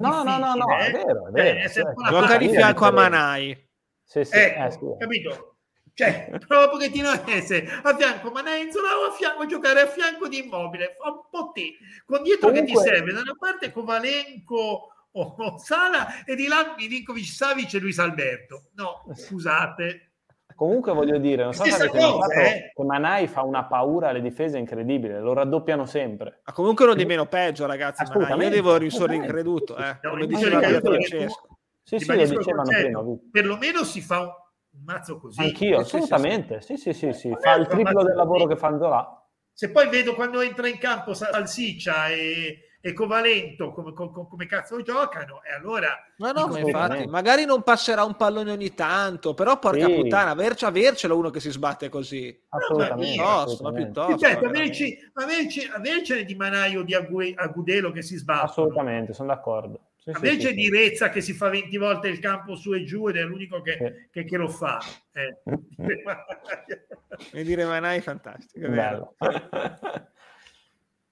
[0.01, 0.91] No, no, no, no, è eh?
[0.91, 1.59] vero, è vero.
[1.59, 1.69] Eh,
[2.09, 3.69] Gioca di fianco a Manai.
[4.03, 4.79] Sì, sì, ecco, eh, sì.
[4.97, 5.50] capito?
[5.93, 10.27] Cioè, prova un pochettino a essere a fianco zona o a fianco, giocare a fianco
[10.27, 12.73] di Immobile, fa un po' te, con dietro Comunque...
[12.73, 17.79] che ti serve, da una parte Kovalenko o Sala e di là Milinkovic Savic e
[17.79, 18.69] Luis Alberto.
[18.75, 20.11] No, scusate.
[20.55, 22.71] Comunque voglio dire, non so se avete notato eh?
[22.75, 26.41] che Manai fa una paura alle difese incredibile, lo raddoppiano sempre.
[26.45, 28.03] Ma comunque uno di meno peggio, ragazzi.
[28.13, 28.43] Manai.
[28.43, 29.97] Io devo risorre increduto, eh.
[30.03, 31.57] No, come diceva Francesco.
[31.83, 33.03] Sì, sì, lo dicevano prima.
[33.31, 34.31] Perlomeno si fa un
[34.85, 35.41] mazzo così.
[35.41, 36.61] Anch'io, assolutamente.
[36.61, 37.35] Sì, sì, sì, sì.
[37.39, 39.25] Fa il triplo del lavoro che fanno là.
[39.53, 44.81] Se poi vedo quando entra in campo Salsiccia e e Covalento come, come, come cazzo
[44.81, 49.85] giocano e allora ma no, infatti, magari non passerà un pallone ogni tanto però porca
[49.85, 49.93] sì.
[49.93, 54.45] puttana averci, avercelo uno che si sbatte così assolutamente, no, ma piuttosto, ma piuttosto certo,
[54.47, 60.47] averci, averci, avercene di Manaio di Agudelo che si sbatte assolutamente, sono d'accordo sì, invece
[60.49, 63.23] sì, di Rezza che si fa 20 volte il campo su e giù ed è
[63.23, 64.79] l'unico che, che, che lo fa
[65.11, 65.37] eh.
[67.31, 68.67] e dire Manai è fantastico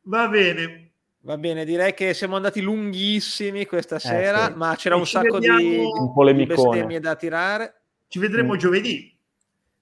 [0.02, 0.90] va bene
[1.22, 4.58] Va bene, direi che siamo andati lunghissimi questa eh, sera, eh, sì.
[4.58, 5.60] ma c'era e un sacco vediamo...
[5.60, 7.82] di, di bestemmie da tirare.
[8.08, 8.58] Ci vedremo mm.
[8.58, 9.18] giovedì.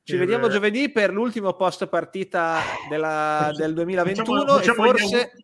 [0.01, 2.59] Ci eh, vediamo giovedì per l'ultimo post partita
[2.89, 5.43] della, del 2021 facciamo, facciamo e forse gli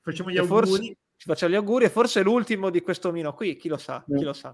[0.00, 0.66] facciamo gli auguri.
[0.66, 4.04] Forse, ci facciamo gli auguri e forse l'ultimo di questo Mino qui, chi lo sa,
[4.10, 4.16] mm.
[4.16, 4.52] chi lo sa.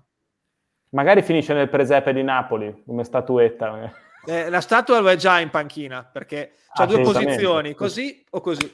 [0.90, 3.90] Magari finisce nel presepe di Napoli come statuetta.
[4.27, 8.70] Eh, la statua lo è già in panchina perché ha due posizioni, così o così.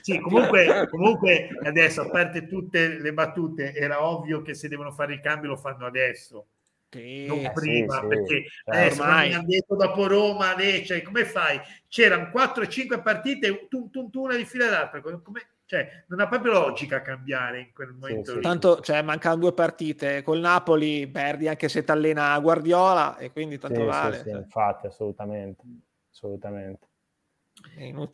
[0.00, 5.12] Sì, comunque, comunque adesso, a parte tutte le battute, era ovvio che se devono fare
[5.12, 6.46] il cambio lo fanno adesso.
[6.88, 8.70] Sì, non eh, prima, sì, perché sì.
[8.70, 9.28] adesso ormai...
[9.28, 11.60] mi hanno detto dopo Roma, Lecce, come fai?
[11.86, 15.20] C'erano 4-5 partite, tu, tu, tu, una di fila d'altra, come,
[15.66, 18.30] cioè, non ha proprio logica cambiare in quel momento.
[18.30, 18.40] Sì, sì.
[18.40, 20.22] Tanto, cioè, mancano due partite.
[20.22, 24.22] Col Napoli perdi anche se ti allena Guardiola e quindi tanto sì, vale.
[24.22, 25.62] Sì, infatti, assolutamente.
[26.12, 26.86] assolutamente.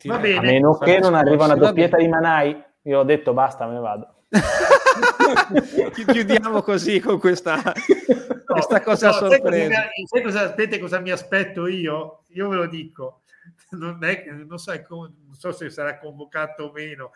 [0.05, 0.37] Va bene.
[0.37, 3.79] A meno che non arriva una doppietta di Manai, io ho detto basta, me ne
[3.79, 4.07] vado.
[6.11, 7.73] Chiudiamo così con questa, no,
[8.45, 9.89] questa cosa no, sorpresa.
[10.05, 12.23] Sai cosa, aspetta, cosa mi aspetto io?
[12.29, 13.21] Io ve lo dico.
[13.73, 17.11] Non, è, non, so, non so se sarà convocato o meno.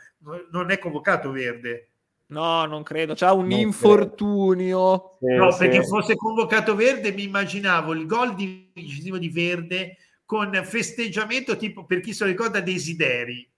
[0.51, 1.91] Non è convocato Verde.
[2.27, 3.13] No, non credo.
[3.15, 5.17] C'ha un non infortunio.
[5.19, 5.57] no, sì.
[5.59, 12.01] perché fosse convocato Verde mi immaginavo il gol decisivo di Verde con festeggiamento tipo per
[12.01, 13.49] chi se lo ricorda Desideri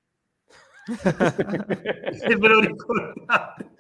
[0.86, 3.72] se ve lo ricordate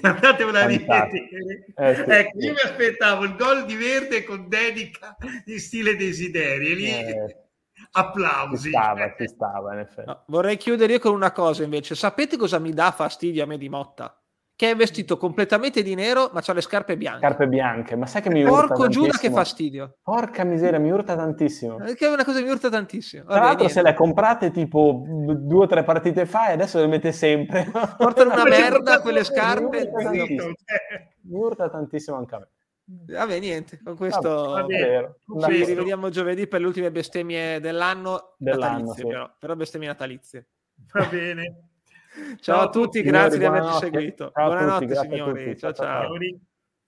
[0.00, 5.16] andatevela a rivedere eh, sì, ecco, io mi aspettavo il gol di Verde con dedica
[5.46, 7.46] in stile Desideri e lì eh,
[7.92, 10.06] applausi ci stava, ci stava in effetti.
[10.06, 11.94] No, vorrei chiudere io con una cosa invece.
[11.94, 14.20] Sapete cosa mi dà fastidio a me di Motta?
[14.56, 17.18] Che è vestito completamente di nero, ma ha le scarpe bianche.
[17.18, 19.98] Scarpe bianche, ma sai che mi urta Porco Giuda che fastidio.
[20.02, 21.76] Porca miseria, mi urta tantissimo.
[21.76, 23.24] Che è una cosa che mi urta tantissimo.
[23.24, 23.80] Vabbè, Tra l'altro niente.
[23.80, 27.70] se le comprate tipo due o tre partite fa e adesso le mette sempre.
[27.98, 29.90] Portano una merda quelle scarpe.
[29.94, 30.46] Mi urta,
[31.20, 32.48] mi urta tantissimo anche a me.
[32.88, 35.10] Vabbè, niente, con questo Vabbè,
[35.50, 39.08] ci rivediamo giovedì per le ultime bestemmie dell'anno, dell'anno natalizie, sì.
[39.08, 40.48] però, però bestemmie natalizie.
[40.92, 41.75] Va bene.
[42.16, 44.30] Ciao, ciao a tutti, grazie di averci seguito.
[44.32, 45.58] Ciao buonanotte, tutti, signori.
[45.58, 45.72] ciao.
[45.72, 45.84] ciao.
[45.84, 46.16] ciao.